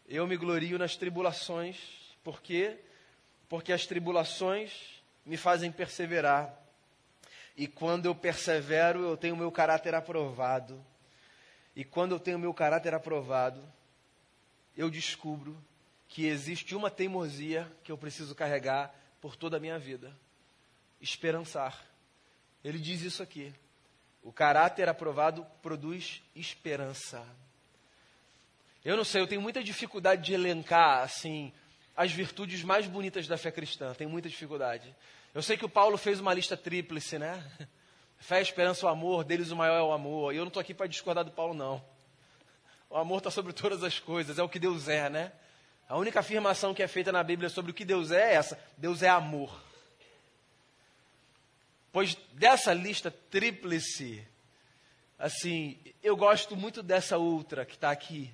Eu 0.08 0.26
me 0.26 0.36
glorio 0.36 0.78
nas 0.78 0.96
tribulações, 0.96 1.78
por 2.22 2.42
quê? 2.42 2.78
Porque 3.48 3.72
as 3.72 3.86
tribulações 3.86 5.02
me 5.24 5.36
fazem 5.36 5.70
perseverar. 5.70 6.58
E 7.56 7.66
quando 7.66 8.06
eu 8.06 8.14
persevero, 8.14 9.00
eu 9.00 9.16
tenho 9.16 9.36
meu 9.36 9.50
caráter 9.50 9.94
aprovado. 9.94 10.84
E 11.74 11.84
quando 11.84 12.12
eu 12.12 12.20
tenho 12.20 12.38
meu 12.38 12.52
caráter 12.52 12.94
aprovado, 12.94 13.62
eu 14.76 14.90
descubro 14.90 15.56
que 16.08 16.26
existe 16.26 16.74
uma 16.74 16.90
teimosia 16.90 17.70
que 17.82 17.90
eu 17.90 17.96
preciso 17.96 18.34
carregar 18.34 18.94
por 19.20 19.36
toda 19.36 19.56
a 19.56 19.60
minha 19.60 19.78
vida: 19.78 20.14
esperançar. 21.00 21.82
Ele 22.62 22.78
diz 22.78 23.02
isso 23.02 23.22
aqui. 23.22 23.54
O 24.22 24.32
caráter 24.32 24.88
aprovado 24.88 25.44
produz 25.62 26.22
esperança. 26.34 27.26
Eu 28.84 28.96
não 28.96 29.04
sei, 29.04 29.20
eu 29.20 29.26
tenho 29.26 29.40
muita 29.40 29.62
dificuldade 29.62 30.22
de 30.22 30.34
elencar, 30.34 31.02
assim, 31.02 31.52
as 31.96 32.10
virtudes 32.10 32.64
mais 32.64 32.86
bonitas 32.86 33.28
da 33.28 33.38
fé 33.38 33.50
cristã. 33.50 33.94
Tenho 33.94 34.10
muita 34.10 34.28
dificuldade. 34.28 34.94
Eu 35.34 35.42
sei 35.42 35.56
que 35.56 35.64
o 35.64 35.68
Paulo 35.68 35.96
fez 35.96 36.18
uma 36.18 36.34
lista 36.34 36.56
tríplice, 36.56 37.18
né? 37.18 37.42
Fé, 38.18 38.40
esperança, 38.40 38.86
o 38.86 38.88
amor, 38.88 39.24
deles 39.24 39.50
o 39.50 39.56
maior 39.56 39.76
é 39.76 39.82
o 39.82 39.92
amor. 39.92 40.32
E 40.32 40.36
eu 40.36 40.42
não 40.42 40.48
estou 40.48 40.60
aqui 40.60 40.72
para 40.72 40.86
discordar 40.86 41.24
do 41.24 41.32
Paulo, 41.32 41.54
não. 41.54 41.84
O 42.88 42.96
amor 42.96 43.18
está 43.18 43.30
sobre 43.30 43.52
todas 43.52 43.82
as 43.82 43.98
coisas, 43.98 44.38
é 44.38 44.42
o 44.42 44.48
que 44.48 44.58
Deus 44.58 44.86
é, 44.86 45.10
né? 45.10 45.32
A 45.88 45.96
única 45.96 46.20
afirmação 46.20 46.72
que 46.72 46.82
é 46.82 46.88
feita 46.88 47.10
na 47.10 47.22
Bíblia 47.22 47.48
sobre 47.48 47.70
o 47.70 47.74
que 47.74 47.84
Deus 47.84 48.10
é 48.10 48.32
é 48.32 48.34
essa: 48.34 48.58
Deus 48.76 49.02
é 49.02 49.08
amor. 49.08 49.60
Pois 51.90 52.16
dessa 52.32 52.72
lista 52.72 53.10
tríplice, 53.10 54.26
assim, 55.18 55.78
eu 56.02 56.16
gosto 56.16 56.56
muito 56.56 56.82
dessa 56.82 57.18
outra 57.18 57.64
que 57.64 57.74
está 57.74 57.90
aqui. 57.90 58.32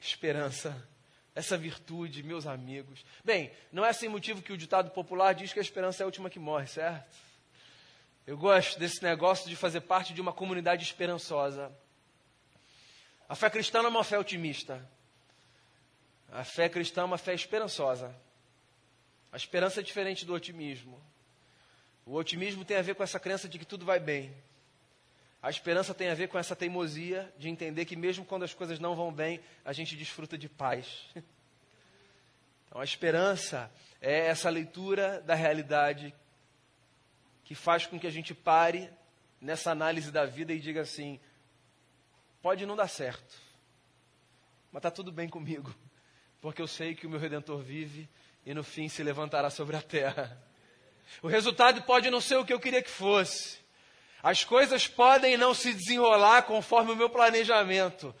Esperança, 0.00 0.88
essa 1.34 1.56
virtude, 1.56 2.22
meus 2.22 2.46
amigos. 2.46 3.04
Bem, 3.24 3.52
não 3.70 3.84
é 3.84 3.92
sem 3.92 4.08
motivo 4.08 4.42
que 4.42 4.52
o 4.52 4.56
ditado 4.56 4.90
popular 4.90 5.34
diz 5.34 5.52
que 5.52 5.58
a 5.58 5.62
esperança 5.62 6.02
é 6.02 6.04
a 6.04 6.06
última 6.06 6.30
que 6.30 6.38
morre, 6.38 6.66
certo? 6.66 7.16
Eu 8.26 8.36
gosto 8.36 8.78
desse 8.78 9.02
negócio 9.02 9.48
de 9.48 9.56
fazer 9.56 9.80
parte 9.82 10.12
de 10.14 10.20
uma 10.20 10.32
comunidade 10.32 10.84
esperançosa. 10.84 11.70
A 13.28 13.34
fé 13.34 13.50
cristã 13.50 13.78
não 13.78 13.86
é 13.86 13.90
uma 13.90 14.04
fé 14.04 14.18
otimista. 14.18 14.84
A 16.32 16.44
fé 16.44 16.68
cristã 16.68 17.02
é 17.02 17.04
uma 17.04 17.18
fé 17.18 17.34
esperançosa. 17.34 18.14
A 19.32 19.36
esperança 19.36 19.80
é 19.80 19.82
diferente 19.82 20.24
do 20.24 20.34
otimismo. 20.34 21.00
O 22.04 22.14
otimismo 22.14 22.64
tem 22.64 22.76
a 22.76 22.82
ver 22.82 22.94
com 22.94 23.02
essa 23.02 23.20
crença 23.20 23.48
de 23.48 23.58
que 23.58 23.64
tudo 23.64 23.84
vai 23.84 24.00
bem. 24.00 24.34
A 25.42 25.48
esperança 25.48 25.94
tem 25.94 26.10
a 26.10 26.14
ver 26.14 26.28
com 26.28 26.38
essa 26.38 26.54
teimosia 26.54 27.32
de 27.38 27.48
entender 27.48 27.86
que, 27.86 27.96
mesmo 27.96 28.24
quando 28.24 28.42
as 28.42 28.52
coisas 28.52 28.78
não 28.78 28.94
vão 28.94 29.12
bem, 29.12 29.40
a 29.64 29.72
gente 29.72 29.96
desfruta 29.96 30.36
de 30.36 30.48
paz. 30.48 31.06
Então, 32.68 32.80
a 32.80 32.84
esperança 32.84 33.68
é 34.00 34.28
essa 34.28 34.48
leitura 34.48 35.20
da 35.22 35.34
realidade 35.34 36.14
que 37.42 37.52
faz 37.52 37.84
com 37.84 37.98
que 37.98 38.06
a 38.06 38.10
gente 38.12 38.32
pare 38.32 38.88
nessa 39.40 39.72
análise 39.72 40.12
da 40.12 40.24
vida 40.24 40.52
e 40.52 40.60
diga 40.60 40.82
assim: 40.82 41.18
pode 42.40 42.64
não 42.64 42.76
dar 42.76 42.86
certo, 42.86 43.34
mas 44.70 44.78
está 44.78 44.88
tudo 44.88 45.10
bem 45.10 45.28
comigo, 45.28 45.74
porque 46.40 46.62
eu 46.62 46.68
sei 46.68 46.94
que 46.94 47.08
o 47.08 47.10
meu 47.10 47.18
redentor 47.18 47.58
vive 47.58 48.08
e 48.46 48.54
no 48.54 48.62
fim 48.62 48.88
se 48.88 49.02
levantará 49.02 49.50
sobre 49.50 49.74
a 49.74 49.82
terra. 49.82 50.40
O 51.20 51.26
resultado 51.26 51.82
pode 51.82 52.08
não 52.08 52.20
ser 52.20 52.36
o 52.36 52.44
que 52.44 52.52
eu 52.52 52.60
queria 52.60 52.80
que 52.80 52.88
fosse. 52.88 53.58
As 54.22 54.44
coisas 54.44 54.86
podem 54.86 55.36
não 55.36 55.54
se 55.54 55.72
desenrolar 55.72 56.42
conforme 56.42 56.92
o 56.92 56.96
meu 56.96 57.08
planejamento, 57.08 58.14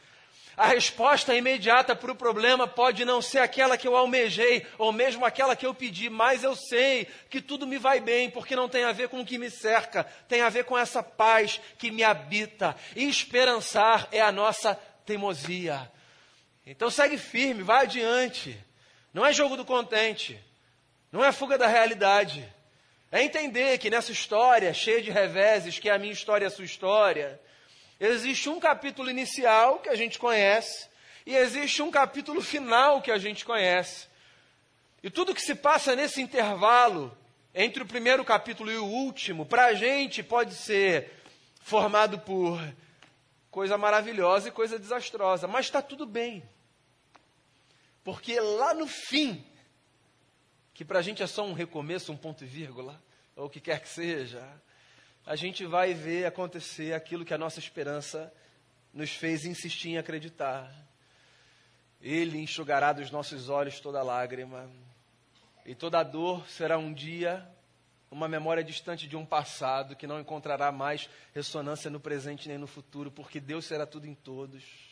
a 0.60 0.66
resposta 0.66 1.34
imediata 1.34 1.96
para 1.96 2.12
o 2.12 2.14
problema 2.14 2.66
pode 2.66 3.02
não 3.02 3.22
ser 3.22 3.38
aquela 3.38 3.78
que 3.78 3.88
eu 3.88 3.96
almejei, 3.96 4.66
ou 4.76 4.92
mesmo 4.92 5.24
aquela 5.24 5.56
que 5.56 5.64
eu 5.64 5.74
pedi, 5.74 6.10
mas 6.10 6.44
eu 6.44 6.54
sei 6.54 7.06
que 7.30 7.40
tudo 7.40 7.66
me 7.66 7.78
vai 7.78 7.98
bem, 7.98 8.28
porque 8.28 8.54
não 8.54 8.68
tem 8.68 8.84
a 8.84 8.92
ver 8.92 9.08
com 9.08 9.20
o 9.20 9.24
que 9.24 9.38
me 9.38 9.50
cerca, 9.50 10.04
tem 10.28 10.42
a 10.42 10.50
ver 10.50 10.64
com 10.64 10.76
essa 10.76 11.02
paz 11.02 11.58
que 11.78 11.90
me 11.90 12.02
habita. 12.04 12.76
E 12.94 13.08
esperançar 13.08 14.06
é 14.12 14.20
a 14.20 14.30
nossa 14.30 14.74
teimosia. 15.06 15.90
Então 16.66 16.90
segue 16.90 17.16
firme, 17.16 17.62
vai 17.62 17.84
adiante. 17.84 18.54
Não 19.14 19.24
é 19.24 19.32
jogo 19.32 19.56
do 19.56 19.64
contente, 19.64 20.38
não 21.10 21.24
é 21.24 21.32
fuga 21.32 21.56
da 21.56 21.68
realidade. 21.68 22.46
É 23.10 23.22
entender 23.22 23.78
que 23.78 23.90
nessa 23.90 24.12
história 24.12 24.72
cheia 24.72 25.02
de 25.02 25.10
reveses, 25.10 25.78
que 25.78 25.88
é 25.88 25.92
a 25.92 25.98
minha 25.98 26.12
história 26.12 26.46
a 26.46 26.50
sua 26.50 26.64
história, 26.64 27.40
Existe 28.00 28.48
um 28.48 28.58
capítulo 28.58 29.10
inicial 29.10 29.78
que 29.78 29.90
a 29.90 29.94
gente 29.94 30.18
conhece 30.18 30.88
e 31.26 31.36
existe 31.36 31.82
um 31.82 31.90
capítulo 31.90 32.40
final 32.40 33.02
que 33.02 33.10
a 33.10 33.18
gente 33.18 33.44
conhece. 33.44 34.08
E 35.02 35.10
tudo 35.10 35.34
que 35.34 35.42
se 35.42 35.54
passa 35.54 35.94
nesse 35.94 36.22
intervalo 36.22 37.14
entre 37.54 37.82
o 37.82 37.86
primeiro 37.86 38.24
capítulo 38.24 38.72
e 38.72 38.78
o 38.78 38.86
último, 38.86 39.44
para 39.44 39.66
a 39.66 39.74
gente 39.74 40.22
pode 40.22 40.54
ser 40.54 41.12
formado 41.60 42.18
por 42.20 42.58
coisa 43.50 43.76
maravilhosa 43.76 44.48
e 44.48 44.52
coisa 44.52 44.78
desastrosa, 44.78 45.46
mas 45.46 45.66
está 45.66 45.82
tudo 45.82 46.06
bem. 46.06 46.42
Porque 48.02 48.40
lá 48.40 48.72
no 48.72 48.86
fim, 48.86 49.44
que 50.80 50.84
para 50.86 51.00
a 51.00 51.02
gente 51.02 51.22
é 51.22 51.26
só 51.26 51.44
um 51.44 51.52
recomeço, 51.52 52.10
um 52.10 52.16
ponto 52.16 52.42
e 52.42 52.46
vírgula, 52.46 52.98
ou 53.36 53.48
o 53.48 53.50
que 53.50 53.60
quer 53.60 53.82
que 53.82 53.88
seja, 53.90 54.42
a 55.26 55.36
gente 55.36 55.66
vai 55.66 55.92
ver 55.92 56.24
acontecer 56.24 56.94
aquilo 56.94 57.22
que 57.22 57.34
a 57.34 57.36
nossa 57.36 57.58
esperança 57.58 58.32
nos 58.90 59.10
fez 59.10 59.44
insistir 59.44 59.90
em 59.90 59.98
acreditar. 59.98 60.74
Ele 62.00 62.38
enxugará 62.38 62.94
dos 62.94 63.10
nossos 63.10 63.50
olhos 63.50 63.78
toda 63.78 64.02
lágrima, 64.02 64.70
e 65.66 65.74
toda 65.74 66.02
dor 66.02 66.48
será 66.48 66.78
um 66.78 66.94
dia 66.94 67.46
uma 68.10 68.26
memória 68.26 68.64
distante 68.64 69.06
de 69.06 69.18
um 69.18 69.26
passado 69.26 69.94
que 69.94 70.06
não 70.06 70.18
encontrará 70.18 70.72
mais 70.72 71.10
ressonância 71.34 71.90
no 71.90 72.00
presente 72.00 72.48
nem 72.48 72.56
no 72.56 72.66
futuro, 72.66 73.10
porque 73.10 73.38
Deus 73.38 73.66
será 73.66 73.84
tudo 73.84 74.06
em 74.06 74.14
todos. 74.14 74.89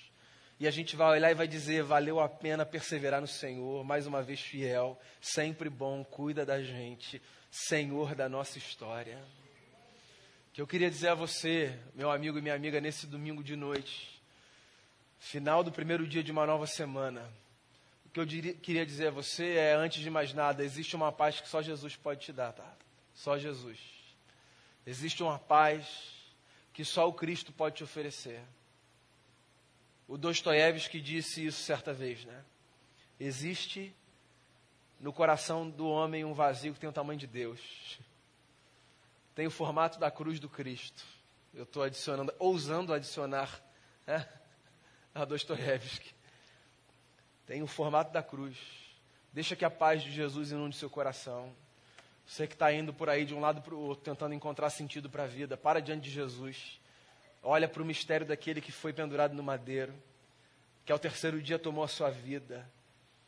E 0.61 0.67
a 0.67 0.71
gente 0.71 0.97
vai 0.97 1.11
olhar 1.17 1.31
e 1.31 1.35
vai 1.35 1.49
dizer: 1.49 1.83
valeu 1.83 2.21
a 2.21 2.29
pena 2.29 2.67
perseverar 2.67 3.21
no 3.21 3.27
Senhor, 3.27 3.85
mais 3.85 4.07
uma 4.07 4.23
vez 4.23 4.41
fiel, 4.41 4.99
sempre 5.21 5.71
bom, 5.71 6.05
cuida 6.05 6.45
da 6.45 6.63
gente, 6.63 7.23
Senhor 7.51 8.15
da 8.15 8.29
nossa 8.29 8.59
história 8.59 9.19
que 10.59 10.63
eu 10.63 10.67
queria 10.67 10.91
dizer 10.91 11.11
a 11.11 11.15
você, 11.15 11.73
meu 11.95 12.11
amigo 12.11 12.37
e 12.37 12.43
minha 12.43 12.57
amiga, 12.57 12.81
nesse 12.81 13.07
domingo 13.07 13.45
de 13.45 13.55
noite, 13.55 14.21
final 15.21 15.63
do 15.63 15.71
primeiro 15.71 16.05
dia 16.05 16.21
de 16.21 16.33
uma 16.33 16.45
nova 16.45 16.67
semana. 16.67 17.33
O 18.05 18.09
que 18.09 18.19
eu 18.19 18.27
diria, 18.27 18.55
queria 18.55 18.85
dizer 18.85 19.07
a 19.07 19.11
você 19.13 19.53
é, 19.53 19.75
antes 19.75 20.03
de 20.03 20.11
mais 20.11 20.35
nada, 20.35 20.65
existe 20.65 20.97
uma 20.97 21.13
paz 21.13 21.41
que 21.41 21.49
só 21.49 21.63
Jesus 21.63 21.95
pode 21.95 22.23
te 22.23 22.33
dar, 22.33 22.53
tá? 22.53 22.69
Só 23.15 23.39
Jesus. 23.39 23.79
Existe 24.85 25.23
uma 25.23 25.39
paz 25.39 25.87
que 26.73 26.85
só 26.85 27.09
o 27.09 27.13
Cristo 27.13 27.53
pode 27.53 27.77
te 27.77 27.85
oferecer. 27.85 28.41
O 30.09 30.19
Dostoiévski 30.19 31.01
disse 31.01 31.47
isso 31.47 31.63
certa 31.63 31.93
vez, 31.93 32.25
né? 32.25 32.45
Existe 33.21 33.95
no 34.99 35.13
coração 35.13 35.71
do 35.71 35.87
homem 35.87 36.25
um 36.25 36.35
vazio 36.35 36.75
que 36.75 36.81
tem 36.81 36.89
o 36.89 36.93
tamanho 36.93 37.21
de 37.21 37.27
Deus 37.27 38.01
tem 39.39 39.47
o 39.47 39.53
formato 39.53 40.01
da 40.01 40.11
cruz 40.11 40.41
do 40.41 40.49
Cristo. 40.49 41.05
Eu 41.55 41.63
estou 41.63 41.85
adicionando, 41.85 42.35
ousando 42.41 42.93
adicionar 42.93 43.63
né, 44.05 44.29
a 45.15 45.25
Dostoiévski. 45.25 46.13
Tem 47.47 47.63
o 47.63 47.69
formato 47.69 48.13
da 48.13 48.21
cruz. 48.21 48.59
Deixa 49.33 49.55
que 49.55 49.65
a 49.65 49.71
paz 49.71 50.03
de 50.03 50.11
Jesus 50.11 50.51
inunde 50.51 50.75
seu 50.75 50.91
coração. 50.91 51.55
Você 52.27 52.49
que 52.49 52.55
está 52.55 52.73
indo 52.73 52.93
por 52.93 53.09
aí 53.09 53.25
de 53.25 53.33
um 53.33 53.39
lado 53.39 53.63
para 53.63 53.77
o 53.77 53.79
outro, 53.79 54.03
tentando 54.03 54.35
encontrar 54.35 54.71
sentido 54.71 55.09
para 55.09 55.23
a 55.23 55.29
vida, 55.29 55.57
para 55.57 55.81
diante 55.81 56.03
de 56.03 56.11
Jesus. 56.11 56.81
Olha 57.43 57.69
para 57.69 57.83
o 57.83 57.87
mistério 57.87 58.27
daquele 58.27 58.61
que 58.61 58.73
foi 58.73 58.93
pendurado 58.93 59.35
no 59.35 59.43
madeiro, 59.43 59.95
que 60.85 60.93
ao 60.93 60.99
terceiro 60.99 61.41
dia 61.41 61.59
tomou 61.59 61.85
a 61.85 61.89
sua 61.89 62.11
vida 62.11 62.69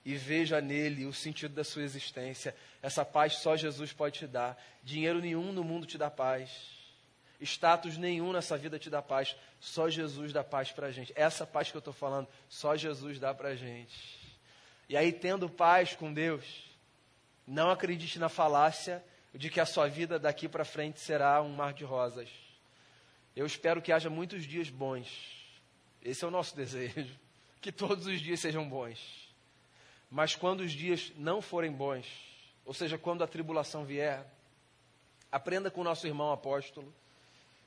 e 0.05 0.15
veja 0.15 0.61
nele 0.61 1.07
o 1.07 1.13
sentido 1.13 1.55
da 1.55 1.65
sua 1.65 1.83
existência. 1.83 2.55
Essa 2.83 3.05
paz 3.05 3.35
só 3.35 3.57
Jesus 3.57 3.93
pode 3.93 4.19
te 4.19 4.27
dar. 4.27 4.61
Dinheiro 4.83 5.21
nenhum 5.21 5.53
no 5.53 5.63
mundo 5.63 5.87
te 5.87 5.99
dá 5.99 6.11
paz. 6.11 6.51
Status 7.41 7.97
nenhum 7.97 8.33
nessa 8.33 8.57
vida 8.57 8.79
te 8.79 8.91
dá 8.91 9.03
paz. 9.03 9.37
Só 9.61 9.89
Jesus 9.89 10.33
dá 10.33 10.43
paz 10.43 10.73
para 10.73 10.89
a 10.89 10.91
gente. 10.91 11.13
Essa 11.15 11.47
paz 11.47 11.71
que 11.71 11.77
eu 11.77 11.81
estou 11.81 11.95
falando, 11.95 12.29
só 12.49 12.77
Jesus 12.77 13.19
dá 13.19 13.35
para 13.35 13.51
a 13.51 13.57
gente. 13.57 14.19
E 14.89 14.97
aí, 14.97 15.13
tendo 15.13 15.49
paz 15.49 15.95
com 15.95 16.13
Deus, 16.13 16.45
não 17.47 17.71
acredite 17.71 18.19
na 18.19 18.29
falácia 18.29 19.05
de 19.35 19.49
que 19.49 19.61
a 19.61 19.67
sua 19.67 19.87
vida 19.87 20.19
daqui 20.19 20.49
para 20.49 20.65
frente 20.65 20.99
será 20.99 21.41
um 21.41 21.51
mar 21.51 21.73
de 21.73 21.85
rosas. 21.85 22.29
Eu 23.35 23.47
espero 23.47 23.81
que 23.81 23.93
haja 23.93 24.11
muitos 24.11 24.45
dias 24.45 24.69
bons. 24.69 25.09
Esse 26.03 26.25
é 26.25 26.29
o 26.29 26.31
nosso 26.31 26.55
desejo. 26.57 27.19
Que 27.61 27.71
todos 27.71 28.07
os 28.07 28.21
dias 28.21 28.41
sejam 28.41 28.69
bons. 28.69 29.29
Mas 30.11 30.35
quando 30.35 30.61
os 30.61 30.73
dias 30.73 31.13
não 31.17 31.41
forem 31.41 31.71
bons, 31.71 32.07
ou 32.65 32.75
seja, 32.75 32.99
quando 32.99 33.23
a 33.23 33.29
tribulação 33.29 33.85
vier, 33.85 34.27
aprenda 35.31 35.71
com 35.71 35.83
o 35.83 35.85
nosso 35.85 36.07
irmão 36.07 36.33
apóstolo 36.33 36.93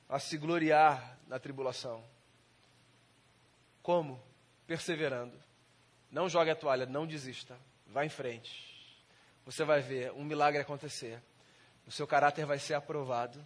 a 0.08 0.18
se 0.18 0.36
gloriar 0.36 1.18
na 1.26 1.38
tribulação. 1.38 2.04
Como? 3.82 4.22
Perseverando. 4.66 5.38
Não 6.10 6.28
jogue 6.28 6.50
a 6.50 6.56
toalha, 6.56 6.86
não 6.86 7.06
desista. 7.06 7.58
Vá 7.86 8.04
em 8.04 8.08
frente. 8.08 8.74
Você 9.44 9.64
vai 9.64 9.80
ver 9.80 10.12
um 10.12 10.24
milagre 10.24 10.60
acontecer. 10.60 11.20
O 11.86 11.90
seu 11.90 12.06
caráter 12.06 12.46
vai 12.46 12.58
ser 12.58 12.74
aprovado. 12.74 13.44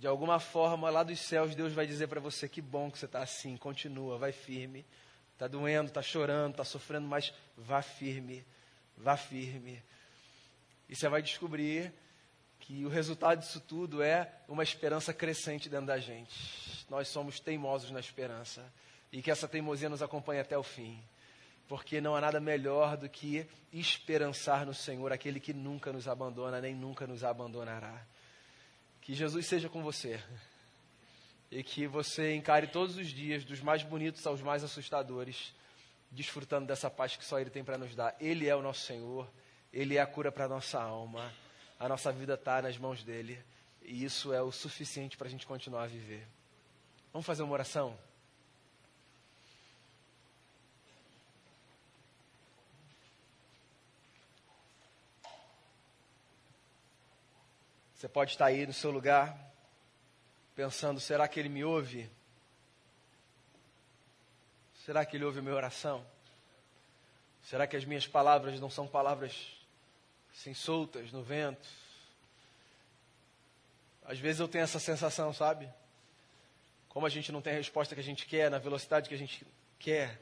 De 0.00 0.06
alguma 0.06 0.40
forma, 0.40 0.88
lá 0.88 1.02
dos 1.02 1.20
céus, 1.20 1.54
Deus 1.54 1.74
vai 1.74 1.86
dizer 1.86 2.06
para 2.08 2.18
você: 2.18 2.48
que 2.48 2.62
bom 2.62 2.90
que 2.90 2.98
você 2.98 3.04
está 3.04 3.22
assim, 3.22 3.54
continua, 3.58 4.16
vai 4.16 4.32
firme. 4.32 4.86
Está 5.34 5.46
doendo, 5.46 5.88
está 5.88 6.00
chorando, 6.00 6.52
está 6.52 6.64
sofrendo, 6.64 7.06
mas 7.06 7.34
vá 7.54 7.82
firme, 7.82 8.42
vá 8.96 9.14
firme. 9.14 9.82
E 10.88 10.96
você 10.96 11.06
vai 11.06 11.20
descobrir 11.20 11.92
que 12.60 12.82
o 12.86 12.88
resultado 12.88 13.40
disso 13.40 13.60
tudo 13.60 14.02
é 14.02 14.32
uma 14.48 14.62
esperança 14.62 15.12
crescente 15.12 15.68
dentro 15.68 15.88
da 15.88 15.98
gente. 15.98 16.86
Nós 16.88 17.08
somos 17.08 17.38
teimosos 17.38 17.90
na 17.90 18.00
esperança. 18.00 18.64
E 19.12 19.20
que 19.20 19.30
essa 19.30 19.46
teimosia 19.46 19.90
nos 19.90 20.00
acompanhe 20.00 20.40
até 20.40 20.56
o 20.56 20.62
fim. 20.62 20.98
Porque 21.68 22.00
não 22.00 22.16
há 22.16 22.22
nada 22.22 22.40
melhor 22.40 22.96
do 22.96 23.06
que 23.06 23.46
esperançar 23.70 24.64
no 24.64 24.72
Senhor, 24.72 25.12
aquele 25.12 25.40
que 25.40 25.52
nunca 25.52 25.92
nos 25.92 26.08
abandona, 26.08 26.58
nem 26.58 26.74
nunca 26.74 27.06
nos 27.06 27.22
abandonará. 27.22 28.02
Que 29.00 29.14
Jesus 29.14 29.46
seja 29.46 29.68
com 29.68 29.82
você 29.82 30.20
e 31.50 31.62
que 31.64 31.86
você 31.86 32.34
encare 32.34 32.68
todos 32.68 32.96
os 32.96 33.08
dias, 33.08 33.44
dos 33.44 33.60
mais 33.60 33.82
bonitos 33.82 34.26
aos 34.26 34.40
mais 34.40 34.62
assustadores, 34.62 35.52
desfrutando 36.10 36.66
dessa 36.66 36.88
paz 36.88 37.16
que 37.16 37.24
só 37.24 37.40
Ele 37.40 37.50
tem 37.50 37.64
para 37.64 37.76
nos 37.76 37.94
dar. 37.94 38.14
Ele 38.20 38.46
é 38.46 38.54
o 38.54 38.62
nosso 38.62 38.86
Senhor, 38.86 39.28
Ele 39.72 39.96
é 39.96 40.00
a 40.00 40.06
cura 40.06 40.30
para 40.30 40.44
a 40.44 40.48
nossa 40.48 40.80
alma, 40.80 41.32
a 41.78 41.88
nossa 41.88 42.12
vida 42.12 42.34
está 42.34 42.62
nas 42.62 42.78
mãos 42.78 43.02
dEle. 43.02 43.38
E 43.82 44.04
isso 44.04 44.32
é 44.32 44.40
o 44.40 44.52
suficiente 44.52 45.16
para 45.16 45.26
a 45.26 45.30
gente 45.30 45.46
continuar 45.46 45.84
a 45.84 45.88
viver. 45.88 46.26
Vamos 47.12 47.26
fazer 47.26 47.42
uma 47.42 47.52
oração? 47.52 47.98
Você 58.00 58.08
pode 58.08 58.30
estar 58.30 58.46
aí 58.46 58.66
no 58.66 58.72
seu 58.72 58.90
lugar, 58.90 59.38
pensando: 60.56 60.98
será 60.98 61.28
que 61.28 61.38
ele 61.38 61.50
me 61.50 61.62
ouve? 61.62 62.10
Será 64.86 65.04
que 65.04 65.18
ele 65.18 65.24
ouve 65.26 65.40
a 65.40 65.42
minha 65.42 65.54
oração? 65.54 66.02
Será 67.42 67.66
que 67.66 67.76
as 67.76 67.84
minhas 67.84 68.06
palavras 68.06 68.58
não 68.58 68.70
são 68.70 68.88
palavras 68.88 69.54
assim 70.32 70.54
soltas 70.54 71.12
no 71.12 71.22
vento? 71.22 71.68
Às 74.06 74.18
vezes 74.18 74.40
eu 74.40 74.48
tenho 74.48 74.64
essa 74.64 74.80
sensação, 74.80 75.34
sabe? 75.34 75.68
Como 76.88 77.04
a 77.04 77.10
gente 77.10 77.30
não 77.30 77.42
tem 77.42 77.52
a 77.52 77.56
resposta 77.56 77.94
que 77.94 78.00
a 78.00 78.04
gente 78.04 78.24
quer, 78.24 78.50
na 78.50 78.56
velocidade 78.56 79.10
que 79.10 79.14
a 79.14 79.18
gente 79.18 79.46
quer, 79.78 80.18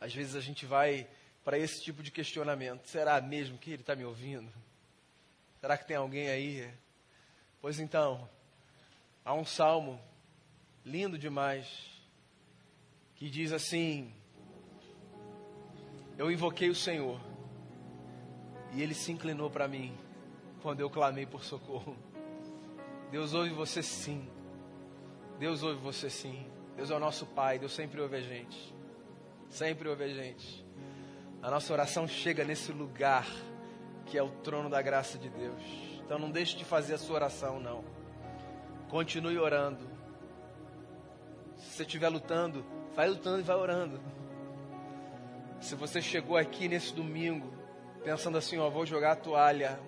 às 0.00 0.14
vezes 0.14 0.36
a 0.36 0.40
gente 0.40 0.64
vai 0.64 1.08
para 1.42 1.58
esse 1.58 1.82
tipo 1.82 2.04
de 2.04 2.12
questionamento: 2.12 2.86
será 2.86 3.20
mesmo 3.20 3.58
que 3.58 3.72
ele 3.72 3.82
está 3.82 3.96
me 3.96 4.04
ouvindo? 4.04 4.52
Será 5.62 5.78
que 5.78 5.86
tem 5.86 5.96
alguém 5.96 6.28
aí? 6.28 6.68
Pois 7.60 7.78
então, 7.78 8.28
há 9.24 9.32
um 9.32 9.44
salmo 9.44 10.00
lindo 10.84 11.16
demais 11.16 11.88
que 13.14 13.30
diz 13.30 13.52
assim: 13.52 14.12
Eu 16.18 16.32
invoquei 16.32 16.68
o 16.68 16.74
Senhor 16.74 17.20
e 18.72 18.82
ele 18.82 18.92
se 18.92 19.12
inclinou 19.12 19.48
para 19.48 19.68
mim 19.68 19.96
quando 20.62 20.80
eu 20.80 20.90
clamei 20.90 21.26
por 21.26 21.44
socorro. 21.44 21.96
Deus 23.12 23.32
ouve 23.32 23.50
você 23.50 23.84
sim. 23.84 24.28
Deus 25.38 25.62
ouve 25.62 25.80
você 25.80 26.10
sim. 26.10 26.44
Deus 26.74 26.90
é 26.90 26.96
o 26.96 26.98
nosso 26.98 27.24
Pai, 27.24 27.60
Deus 27.60 27.72
sempre 27.72 28.00
ouve 28.00 28.16
a 28.16 28.20
gente. 28.20 28.74
Sempre 29.48 29.88
ouve 29.88 30.02
a 30.02 30.08
gente. 30.08 30.66
A 31.40 31.48
nossa 31.48 31.72
oração 31.72 32.08
chega 32.08 32.42
nesse 32.42 32.72
lugar 32.72 33.28
que 34.06 34.18
é 34.18 34.22
o 34.22 34.30
trono 34.30 34.68
da 34.68 34.80
graça 34.82 35.18
de 35.18 35.28
Deus. 35.28 35.62
Então 36.04 36.18
não 36.18 36.30
deixe 36.30 36.56
de 36.56 36.64
fazer 36.64 36.94
a 36.94 36.98
sua 36.98 37.16
oração, 37.16 37.58
não. 37.60 37.84
Continue 38.88 39.38
orando. 39.38 39.88
Se 41.56 41.76
você 41.76 41.82
estiver 41.84 42.08
lutando, 42.08 42.64
vai 42.94 43.08
lutando 43.08 43.40
e 43.40 43.42
vai 43.42 43.56
orando. 43.56 44.00
Se 45.60 45.74
você 45.74 46.02
chegou 46.02 46.36
aqui 46.36 46.68
nesse 46.68 46.92
domingo 46.92 47.52
pensando 48.02 48.36
assim, 48.36 48.58
ó, 48.58 48.68
vou 48.68 48.84
jogar 48.84 49.12
a 49.12 49.16
toalha, 49.16 49.78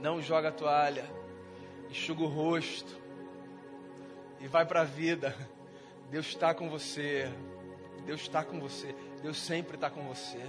não 0.00 0.20
joga 0.20 0.50
a 0.50 0.52
toalha, 0.52 1.04
enxuga 1.88 2.22
o 2.22 2.26
rosto 2.26 3.00
e 4.40 4.46
vai 4.46 4.64
para 4.64 4.82
a 4.82 4.84
vida. 4.84 5.34
Deus 6.10 6.26
está 6.26 6.54
com 6.54 6.68
você. 6.68 7.30
Deus 8.04 8.20
está 8.20 8.44
com 8.44 8.60
você. 8.60 8.94
Deus 9.22 9.38
sempre 9.38 9.76
está 9.76 9.90
com 9.90 10.02
você. 10.02 10.40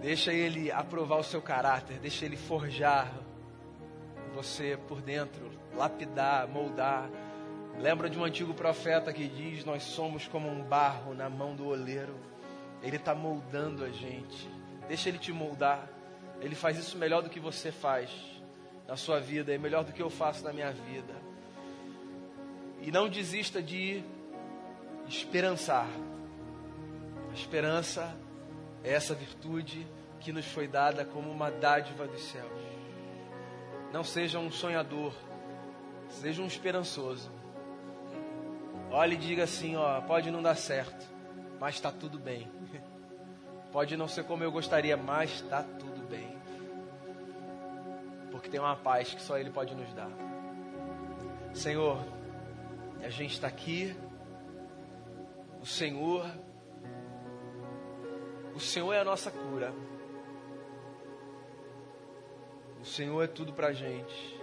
Deixa 0.00 0.32
Ele 0.32 0.70
aprovar 0.70 1.18
o 1.18 1.24
seu 1.24 1.42
caráter, 1.42 1.98
deixa 1.98 2.24
Ele 2.24 2.36
forjar 2.36 3.12
você 4.34 4.78
por 4.88 5.00
dentro, 5.02 5.50
lapidar, 5.74 6.48
moldar. 6.48 7.10
Lembra 7.78 8.08
de 8.08 8.18
um 8.18 8.24
antigo 8.24 8.54
profeta 8.54 9.12
que 9.12 9.26
diz: 9.28 9.64
Nós 9.64 9.82
somos 9.82 10.26
como 10.26 10.48
um 10.48 10.62
barro 10.62 11.14
na 11.14 11.28
mão 11.28 11.54
do 11.54 11.66
oleiro. 11.66 12.14
Ele 12.82 12.96
está 12.96 13.14
moldando 13.14 13.84
a 13.84 13.90
gente. 13.90 14.48
Deixa 14.88 15.08
Ele 15.08 15.18
te 15.18 15.32
moldar. 15.32 15.88
Ele 16.40 16.54
faz 16.54 16.78
isso 16.78 16.96
melhor 16.96 17.22
do 17.22 17.28
que 17.28 17.38
você 17.38 17.70
faz 17.70 18.10
na 18.88 18.96
sua 18.96 19.20
vida, 19.20 19.54
é 19.54 19.58
melhor 19.58 19.84
do 19.84 19.92
que 19.92 20.02
eu 20.02 20.10
faço 20.10 20.42
na 20.42 20.52
minha 20.52 20.72
vida. 20.72 21.14
E 22.80 22.90
não 22.90 23.08
desista 23.08 23.62
de 23.62 24.02
esperançar. 25.06 25.86
A 27.30 27.34
esperança 27.34 28.16
essa 28.82 29.14
virtude 29.14 29.86
que 30.20 30.32
nos 30.32 30.46
foi 30.46 30.68
dada 30.68 31.04
como 31.04 31.30
uma 31.30 31.50
dádiva 31.50 32.06
dos 32.06 32.22
céus. 32.22 32.50
Não 33.92 34.04
seja 34.04 34.38
um 34.38 34.50
sonhador, 34.50 35.14
seja 36.08 36.42
um 36.42 36.46
esperançoso. 36.46 37.30
Olhe 38.90 39.14
e 39.14 39.18
diga 39.18 39.44
assim, 39.44 39.76
ó, 39.76 40.00
pode 40.00 40.30
não 40.30 40.42
dar 40.42 40.56
certo, 40.56 41.06
mas 41.58 41.76
está 41.76 41.90
tudo 41.90 42.18
bem. 42.18 42.50
Pode 43.72 43.96
não 43.96 44.08
ser 44.08 44.24
como 44.24 44.42
eu 44.42 44.50
gostaria, 44.50 44.96
mas 44.96 45.30
está 45.30 45.62
tudo 45.62 46.02
bem. 46.08 46.36
Porque 48.32 48.48
tem 48.48 48.58
uma 48.58 48.74
paz 48.74 49.14
que 49.14 49.22
só 49.22 49.38
Ele 49.38 49.48
pode 49.48 49.76
nos 49.76 49.94
dar. 49.94 50.10
Senhor, 51.54 52.04
a 53.00 53.08
gente 53.08 53.34
está 53.34 53.46
aqui, 53.46 53.94
o 55.60 55.66
Senhor 55.66 56.28
o 58.54 58.60
Senhor 58.60 58.92
é 58.92 59.00
a 59.00 59.04
nossa 59.04 59.30
cura. 59.30 59.72
O 62.80 62.84
Senhor 62.84 63.22
é 63.22 63.26
tudo 63.26 63.52
para 63.52 63.72
gente. 63.72 64.40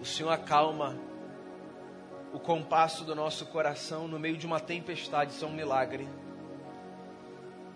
O 0.00 0.04
Senhor 0.04 0.30
acalma 0.30 0.98
o 2.32 2.40
compasso 2.40 3.04
do 3.04 3.14
nosso 3.14 3.46
coração 3.46 4.08
no 4.08 4.18
meio 4.18 4.36
de 4.36 4.46
uma 4.46 4.58
tempestade. 4.58 5.32
Isso 5.32 5.44
é 5.44 5.48
um 5.48 5.52
milagre. 5.52 6.08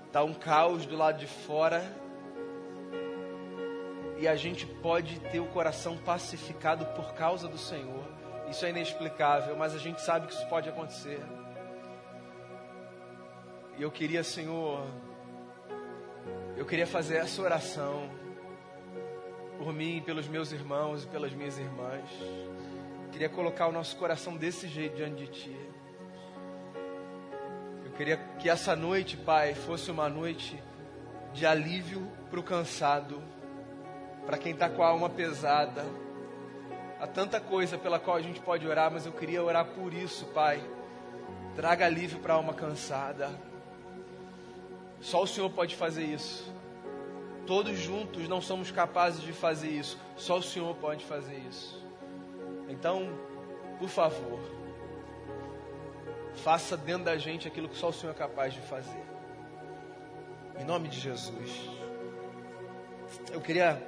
Está 0.07 0.25
um 0.25 0.35
caos 0.35 0.87
do 0.87 0.97
lado 0.97 1.19
de 1.19 1.27
fora. 1.27 1.85
E 4.19 4.27
a 4.27 4.35
gente 4.35 4.67
pode 4.67 5.21
ter 5.21 5.41
o 5.41 5.47
coração 5.47 5.97
pacificado 5.99 6.87
por 6.87 7.15
causa 7.15 7.47
do 7.47 7.59
Senhor. 7.59 8.05
Isso 8.51 8.65
é 8.65 8.71
inexplicável, 8.71 9.57
mas 9.57 9.75
a 9.75 9.79
gente 9.79 10.01
sabe 10.01 10.27
que 10.27 10.33
isso 10.33 10.47
pode 10.49 10.69
acontecer. 10.69 11.21
E 13.79 13.83
eu 13.83 13.91
queria, 13.91 14.25
Senhor, 14.25 14.87
eu 16.57 16.65
queria 16.65 16.87
fazer 16.87 17.17
essa 17.17 17.43
oração 17.43 18.09
por 19.59 19.71
mim, 19.71 20.03
pelos 20.05 20.27
meus 20.27 20.51
irmãos 20.51 21.05
e 21.05 21.07
pelas 21.07 21.35
minhas 21.35 21.59
irmãs. 21.59 22.09
Queria 23.13 23.29
colocar 23.29 23.67
o 23.67 23.73
nosso 23.73 23.95
coração 23.97 24.35
desse 24.35 24.67
jeito 24.67 24.97
diante 24.97 25.17
de 25.17 25.27
Ti. 25.27 25.71
Eu 27.85 27.91
queria 27.93 28.17
que 28.39 28.49
essa 28.49 28.75
noite, 28.75 29.15
Pai, 29.15 29.55
fosse 29.55 29.91
uma 29.91 30.09
noite 30.09 30.59
de 31.35 31.45
alívio 31.45 32.11
para 32.31 32.41
o 32.41 32.43
cansado, 32.43 33.23
para 34.25 34.39
quem 34.39 34.53
está 34.53 34.71
com 34.71 34.83
a 34.83 34.89
alma 34.89 35.11
pesada. 35.11 35.85
Há 36.99 37.07
tanta 37.07 37.39
coisa 37.41 37.77
pela 37.77 37.99
qual 37.99 38.17
a 38.17 38.23
gente 38.23 38.41
pode 38.41 38.67
orar, 38.67 38.91
mas 38.91 39.05
eu 39.05 39.13
queria 39.13 39.45
orar 39.45 39.67
por 39.67 39.93
isso, 39.93 40.25
Pai. 40.27 40.63
Traga 41.55 41.85
alívio 41.85 42.21
para 42.21 42.33
a 42.33 42.37
alma 42.37 42.55
cansada. 42.55 43.31
Só 45.01 45.23
o 45.23 45.27
Senhor 45.27 45.51
pode 45.51 45.77
fazer 45.77 46.05
isso. 46.05 46.53
Todos 47.47 47.79
juntos 47.79 48.29
não 48.29 48.41
somos 48.41 48.71
capazes 48.71 49.23
de 49.23 49.33
fazer 49.33 49.69
isso. 49.69 49.99
Só 50.17 50.39
o 50.39 50.43
Senhor 50.43 50.75
pode 50.77 51.05
fazer 51.05 51.37
isso. 51.49 51.81
Então, 52.69 53.09
por 53.79 53.89
favor, 53.89 54.41
faça 56.35 56.77
dentro 56.77 57.05
da 57.05 57.17
gente 57.17 57.47
aquilo 57.47 57.69
que 57.69 57.77
só 57.77 57.89
o 57.89 57.93
Senhor 57.93 58.13
é 58.13 58.15
capaz 58.15 58.53
de 58.53 58.61
fazer. 58.63 59.03
Em 60.59 60.65
nome 60.65 60.89
de 60.89 60.99
Jesus. 60.99 61.71
Eu 63.33 63.41
queria 63.41 63.81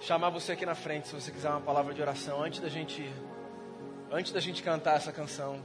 chamar 0.00 0.30
você 0.30 0.52
aqui 0.52 0.66
na 0.66 0.74
frente, 0.74 1.08
se 1.08 1.14
você 1.14 1.30
quiser 1.30 1.50
uma 1.50 1.60
palavra 1.60 1.94
de 1.94 2.00
oração, 2.00 2.42
antes 2.42 2.58
da 2.58 2.68
gente, 2.68 3.08
antes 4.10 4.32
da 4.32 4.40
gente 4.40 4.62
cantar 4.62 4.96
essa 4.96 5.12
canção. 5.12 5.60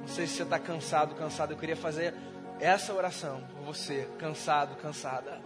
Não 0.00 0.08
sei 0.08 0.26
se 0.26 0.34
você 0.34 0.42
está 0.42 0.58
cansado, 0.58 1.14
cansado. 1.14 1.52
Eu 1.52 1.58
queria 1.58 1.76
fazer 1.76 2.14
essa 2.60 2.92
oração 2.92 3.42
por 3.52 3.64
você, 3.64 4.08
cansado, 4.18 4.76
cansada. 4.76 5.40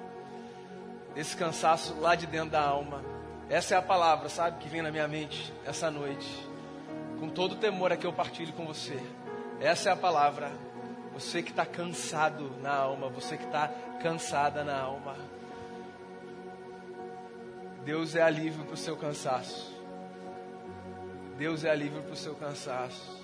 Esse 1.14 1.37
cansaço 1.37 1.94
lá 2.01 2.14
de 2.14 2.27
dentro 2.27 2.51
da 2.51 2.62
alma. 2.62 3.05
Essa 3.48 3.75
é 3.75 3.79
a 3.79 3.83
palavra, 3.83 4.29
sabe, 4.29 4.59
que 4.59 4.68
vem 4.68 4.81
na 4.81 4.90
minha 4.90 5.07
mente 5.07 5.53
essa 5.66 5.90
noite. 5.90 6.48
Com 7.20 7.29
todo 7.29 7.53
o 7.53 7.57
temor 7.57 7.92
aqui 7.92 8.07
eu 8.07 8.12
partilho 8.12 8.53
com 8.55 8.64
você. 8.64 8.98
Essa 9.61 9.90
é 9.90 9.92
a 9.92 9.96
palavra. 9.96 10.51
Você 11.12 11.42
que 11.42 11.51
está 11.51 11.66
cansado 11.66 12.57
na 12.62 12.75
alma, 12.75 13.09
você 13.09 13.37
que 13.37 13.44
está 13.44 13.68
cansada 14.03 14.64
na 14.64 14.81
alma. 14.81 15.14
Deus 17.85 18.14
é 18.14 18.22
alívio 18.22 18.64
para 18.64 18.75
o 18.75 18.77
seu 18.77 18.96
cansaço. 18.96 19.72
Deus 21.37 21.64
é 21.64 21.70
alívio 21.70 22.03
para 22.03 22.12
o 22.12 22.16
seu 22.16 22.35
cansaço. 22.35 23.21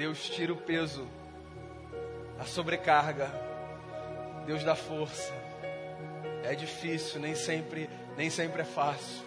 Deus 0.00 0.30
tira 0.30 0.50
o 0.50 0.56
peso, 0.56 1.06
a 2.38 2.44
sobrecarga. 2.46 3.30
Deus 4.46 4.64
dá 4.64 4.74
força. 4.74 5.30
É 6.42 6.54
difícil, 6.54 7.20
nem 7.20 7.34
sempre, 7.34 7.86
nem 8.16 8.30
sempre 8.30 8.62
é 8.62 8.64
fácil. 8.64 9.22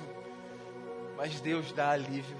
Mas 1.15 1.39
Deus 1.39 1.71
dá 1.73 1.91
alívio. 1.91 2.39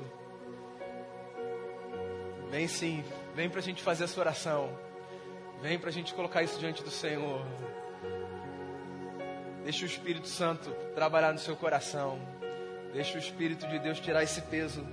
Vem 2.49 2.67
sim, 2.67 3.05
vem 3.35 3.51
para 3.51 3.59
a 3.59 3.61
gente 3.61 3.83
fazer 3.83 4.05
essa 4.05 4.19
oração. 4.19 4.79
Vem 5.61 5.77
para 5.77 5.89
a 5.89 5.93
gente 5.93 6.11
colocar 6.15 6.41
isso 6.41 6.57
diante 6.57 6.81
do 6.83 6.89
Senhor. 6.89 7.45
Deixa 9.63 9.83
o 9.83 9.87
Espírito 9.87 10.27
Santo 10.27 10.71
trabalhar 10.95 11.33
no 11.33 11.39
seu 11.39 11.55
coração. 11.55 12.19
Deixa 12.93 13.15
o 13.15 13.19
Espírito 13.19 13.67
de 13.67 13.77
Deus 13.77 13.99
tirar 13.99 14.23
esse 14.23 14.41
peso 14.41 14.83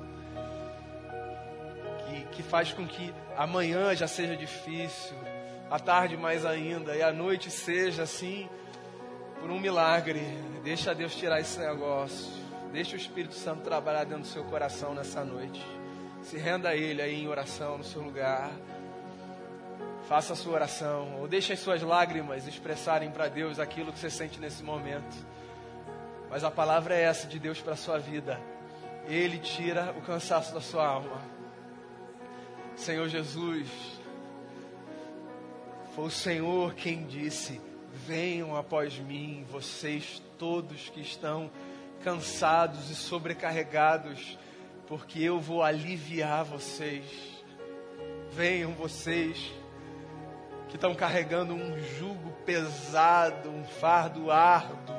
que 2.40 2.48
faz 2.48 2.72
com 2.72 2.87
que 2.87 3.14
amanhã 3.37 3.94
já 3.94 4.09
seja 4.09 4.35
difícil, 4.35 5.14
a 5.70 5.79
tarde 5.79 6.16
mais 6.16 6.46
ainda, 6.46 6.96
e 6.96 7.03
a 7.03 7.12
noite 7.12 7.50
seja 7.50 8.05
assim, 8.05 8.48
por 9.38 9.50
um 9.50 9.61
milagre. 9.61 10.22
Deixa 10.64 10.94
Deus 10.94 11.14
tirar 11.14 11.38
esse 11.38 11.59
negócio. 11.59 12.33
Deixa 12.72 12.94
o 12.94 12.98
Espírito 12.98 13.35
Santo 13.35 13.62
trabalhar 13.62 14.05
dentro 14.05 14.22
do 14.22 14.26
seu 14.26 14.44
coração 14.44 14.94
nessa 14.94 15.22
noite. 15.22 15.64
Se 16.22 16.38
renda 16.38 16.70
a 16.70 16.76
Ele 16.76 17.03
aí 17.03 17.22
em 17.22 17.29
oração 17.29 17.76
no 17.76 17.85
seu 17.85 18.00
lugar. 18.00 18.50
Faça 20.09 20.33
a 20.33 20.37
sua 20.37 20.55
oração, 20.55 21.20
ou 21.20 21.29
deixe 21.29 21.53
as 21.53 21.61
suas 21.61 21.83
lágrimas 21.83 22.46
expressarem 22.46 23.11
para 23.11 23.29
Deus 23.29 23.59
aquilo 23.59 23.92
que 23.92 23.98
você 23.98 24.11
sente 24.11 24.40
nesse 24.40 24.62
momento. 24.62 25.14
Mas 26.31 26.42
a 26.42 26.50
palavra 26.50 26.94
é 26.94 27.03
essa 27.03 27.29
de 27.29 27.38
Deus 27.38 27.61
para 27.61 27.74
a 27.74 27.76
sua 27.76 27.98
vida. 27.98 28.40
Ele 29.07 29.38
tira 29.38 29.94
o 29.96 30.00
cansaço 30.00 30.55
da 30.55 30.61
sua 30.61 30.87
alma. 30.87 31.39
Senhor 32.81 33.11
Jesus, 33.11 33.69
foi 35.95 36.07
o 36.07 36.11
Senhor 36.11 36.73
quem 36.75 37.05
disse: 37.05 37.61
Venham 38.07 38.57
após 38.57 38.99
mim, 38.99 39.45
vocês 39.51 40.23
todos 40.38 40.88
que 40.88 41.03
estão 41.03 41.51
cansados 42.03 42.88
e 42.88 42.95
sobrecarregados, 42.95 44.38
porque 44.87 45.21
eu 45.21 45.38
vou 45.38 45.62
aliviar 45.62 46.43
vocês. 46.43 47.05
Venham 48.31 48.73
vocês 48.73 49.53
que 50.71 50.77
estão 50.77 50.95
carregando 50.95 51.53
um 51.53 51.79
jugo 51.99 52.33
pesado, 52.47 53.51
um 53.51 53.64
fardo 53.64 54.31
árduo, 54.31 54.97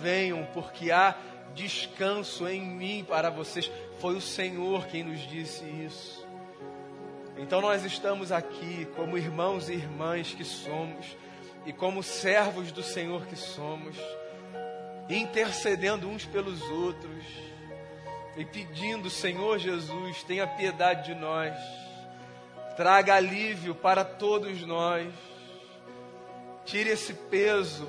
venham, 0.00 0.46
porque 0.54 0.92
há 0.92 1.16
descanso 1.52 2.46
em 2.46 2.62
mim 2.62 3.04
para 3.06 3.28
vocês. 3.28 3.68
Foi 3.98 4.14
o 4.14 4.20
Senhor 4.20 4.86
quem 4.86 5.02
nos 5.02 5.26
disse 5.26 5.64
isso. 5.64 6.25
Então 7.36 7.60
nós 7.60 7.84
estamos 7.84 8.32
aqui 8.32 8.86
como 8.96 9.18
irmãos 9.18 9.68
e 9.68 9.74
irmãs 9.74 10.32
que 10.32 10.44
somos, 10.44 11.16
e 11.64 11.72
como 11.72 12.02
servos 12.02 12.72
do 12.72 12.82
Senhor 12.82 13.26
que 13.26 13.36
somos, 13.36 13.96
intercedendo 15.08 16.08
uns 16.08 16.24
pelos 16.24 16.62
outros, 16.62 17.24
e 18.36 18.44
pedindo, 18.44 19.08
Senhor 19.08 19.58
Jesus, 19.58 20.22
tenha 20.22 20.46
piedade 20.46 21.06
de 21.06 21.14
nós 21.14 21.54
traga 22.76 23.14
alívio 23.14 23.74
para 23.74 24.04
todos 24.04 24.60
nós. 24.62 25.12
Tire 26.64 26.90
esse 26.90 27.14
peso, 27.14 27.88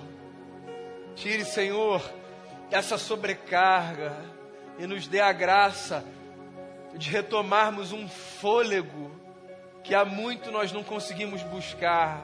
tire, 1.15 1.43
Senhor, 1.43 2.01
essa 2.71 2.97
sobrecarga 2.97 4.15
e 4.79 4.87
nos 4.87 5.07
dê 5.07 5.19
a 5.19 5.33
graça 5.33 6.05
de 6.93 7.09
retomarmos 7.09 7.91
um 7.91 8.07
fôlego 8.07 9.11
que 9.87 9.95
há 9.95 10.05
muito 10.05 10.51
nós 10.51 10.71
não 10.71 10.83
conseguimos 10.83 11.41
buscar. 11.43 12.23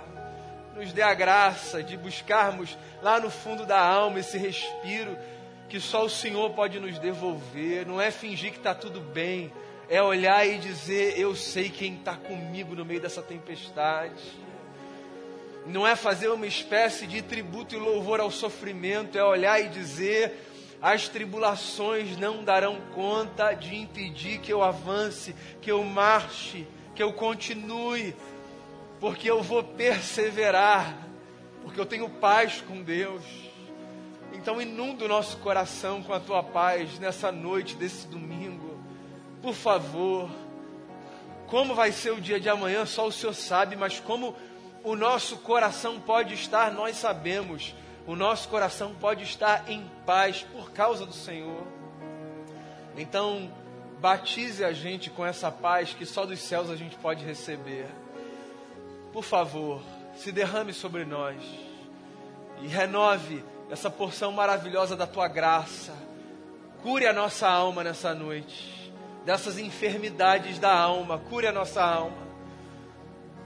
Nos 0.76 0.92
dê 0.92 1.02
a 1.02 1.14
graça 1.14 1.82
de 1.82 1.96
buscarmos 1.96 2.78
lá 3.02 3.20
no 3.20 3.32
fundo 3.32 3.66
da 3.66 3.80
alma 3.80 4.20
esse 4.20 4.38
respiro 4.38 5.18
que 5.70 5.80
só 5.80 6.04
o 6.06 6.10
Senhor 6.10 6.52
pode 6.52 6.80
nos 6.80 7.00
devolver. 7.00 7.88
Não 7.88 8.00
é 8.00 8.12
fingir 8.12 8.52
que 8.52 8.58
está 8.58 8.76
tudo 8.76 9.00
bem 9.00 9.52
é 9.90 10.02
olhar 10.02 10.46
e 10.48 10.58
dizer: 10.58 11.20
Eu 11.20 11.36
sei 11.36 11.70
quem 11.70 11.96
está 11.96 12.16
comigo 12.16 12.76
no 12.76 12.86
meio 12.86 13.00
dessa 13.00 13.22
tempestade. 13.22 14.22
Não 15.66 15.88
é 15.88 15.96
fazer 15.96 16.28
uma 16.28 16.48
espécie 16.48 17.08
de 17.08 17.22
tributo 17.22 17.74
e 17.74 17.78
louvor 17.78 18.20
ao 18.20 18.32
sofrimento, 18.32 19.18
é 19.18 19.24
olhar 19.24 19.60
e 19.62 19.70
dizer: 19.70 20.48
As 20.82 21.08
tribulações 21.08 22.18
não 22.18 22.44
darão 22.44 22.82
conta 22.94 23.54
de 23.54 23.76
impedir 23.76 24.40
que 24.40 24.52
eu 24.52 24.64
avance, 24.64 25.36
que 25.62 25.72
eu 25.72 25.84
marche, 25.84 26.68
que 26.96 27.02
eu 27.02 27.14
continue, 27.14 28.16
porque 29.00 29.30
eu 29.30 29.42
vou 29.42 29.64
perseverar, 29.64 30.96
porque 31.62 31.80
eu 31.80 31.86
tenho 31.86 32.10
paz 32.10 32.62
com 32.62 32.82
Deus. 32.82 33.24
Então 34.34 34.62
inunda 34.62 35.06
o 35.06 35.08
nosso 35.08 35.38
coração 35.38 36.02
com 36.04 36.14
a 36.14 36.20
tua 36.20 36.44
paz 36.44 37.00
nessa 37.00 37.32
noite 37.32 37.76
desse 37.76 38.08
domingo 38.08 38.74
por 39.44 39.54
favor, 39.54 40.30
como 41.48 41.76
vai 41.76 41.92
ser 41.92 42.12
o 42.12 42.22
dia 42.22 42.40
de 42.40 42.48
amanhã, 42.48 42.86
só 42.86 43.06
o 43.06 43.12
Senhor 43.12 43.34
sabe, 43.34 43.76
mas 43.76 44.00
como 44.00 44.34
o 44.86 44.96
nosso 44.96 45.36
coração 45.40 46.00
pode 46.00 46.34
estar, 46.34 46.72
nós 46.72 46.96
sabemos. 46.96 47.76
O 48.08 48.16
nosso 48.16 48.48
coração 48.48 48.96
pode 48.96 49.24
estar 49.24 49.70
em 49.70 49.86
paz 50.06 50.46
por 50.54 50.72
causa 50.72 51.06
do 51.06 51.12
Senhor. 51.12 51.68
Então, 52.98 53.52
batize 54.04 54.66
a 54.66 54.74
gente 54.74 55.10
com 55.10 55.26
essa 55.26 55.50
paz 55.50 55.94
que 55.94 56.06
só 56.06 56.26
dos 56.26 56.42
céus 56.42 56.70
a 56.70 56.76
gente 56.76 56.98
pode 56.98 57.24
receber. 57.24 57.88
Por 59.14 59.24
favor, 59.24 59.82
se 60.14 60.30
derrame 60.30 60.74
sobre 60.74 61.06
nós 61.06 61.42
e 62.62 62.68
renove 62.68 63.42
essa 63.72 63.90
porção 63.90 64.34
maravilhosa 64.34 64.98
da 64.98 65.08
tua 65.08 65.30
graça. 65.30 65.94
Cure 66.82 67.08
a 67.08 67.14
nossa 67.14 67.48
alma 67.48 67.82
nessa 67.82 68.14
noite 68.14 68.92
dessas 69.24 69.58
enfermidades 69.58 70.60
da 70.60 70.78
alma, 70.78 71.18
cure 71.18 71.48
a 71.48 71.54
nossa 71.54 71.82
alma. 71.82 72.28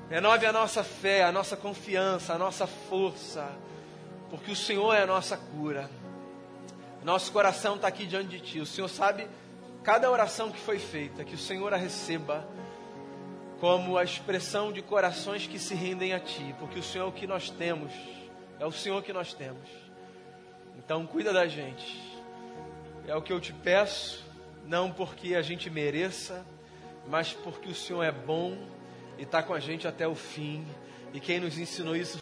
Renove 0.10 0.48
a 0.48 0.52
nossa 0.52 0.84
fé, 0.84 1.24
a 1.24 1.32
nossa 1.32 1.56
confiança, 1.56 2.34
a 2.34 2.38
nossa 2.40 2.66
força, 2.66 3.48
porque 4.32 4.54
o 4.54 4.56
Senhor 4.56 4.92
é 4.96 5.04
a 5.04 5.06
nossa 5.06 5.38
cura. 5.38 5.88
Nosso 7.04 7.32
coração 7.32 7.76
está 7.76 7.88
aqui 7.88 8.08
diante 8.08 8.30
de 8.30 8.40
Ti. 8.40 8.60
O 8.60 8.66
Senhor 8.66 8.88
sabe 8.88 9.28
cada 9.88 10.12
oração 10.12 10.52
que 10.52 10.60
foi 10.60 10.80
feita, 10.80 11.24
que 11.24 11.34
o 11.34 11.38
Senhor 11.38 11.74
a 11.74 11.78
receba 11.78 12.46
como 13.58 13.98
a 13.98 14.04
expressão 14.04 14.70
de 14.70 14.82
corações 14.82 15.48
que 15.48 15.58
se 15.58 15.74
rendem 15.74 16.12
a 16.12 16.20
Ti, 16.20 16.54
porque 16.60 16.78
o 16.78 16.84
Senhor 16.84 17.06
é 17.06 17.08
o 17.08 17.12
que 17.14 17.26
nós 17.26 17.50
temos, 17.50 17.94
é 18.60 18.66
o 18.66 18.72
Senhor 18.72 19.02
que 19.02 19.14
nós 19.14 19.34
temos. 19.34 19.70
Então, 20.78 21.08
cuida 21.08 21.32
da 21.32 21.48
gente. 21.48 22.04
É 23.08 23.16
o 23.16 23.22
que 23.22 23.32
eu 23.32 23.40
te 23.40 23.54
peço 23.54 24.26
não 24.66 24.92
porque 24.92 25.36
a 25.36 25.42
gente 25.42 25.70
mereça, 25.70 26.46
mas 27.08 27.32
porque 27.32 27.70
o 27.70 27.74
Senhor 27.74 28.04
é 28.04 28.12
bom 28.12 28.58
e 29.18 29.24
está 29.24 29.42
com 29.42 29.54
a 29.54 29.60
gente 29.62 29.88
até 29.88 30.06
o 30.06 30.16
fim. 30.16 30.68
E 31.14 31.22
quem 31.22 31.40
nos 31.40 31.58
ensinou 31.58 31.96
isso 31.96 32.16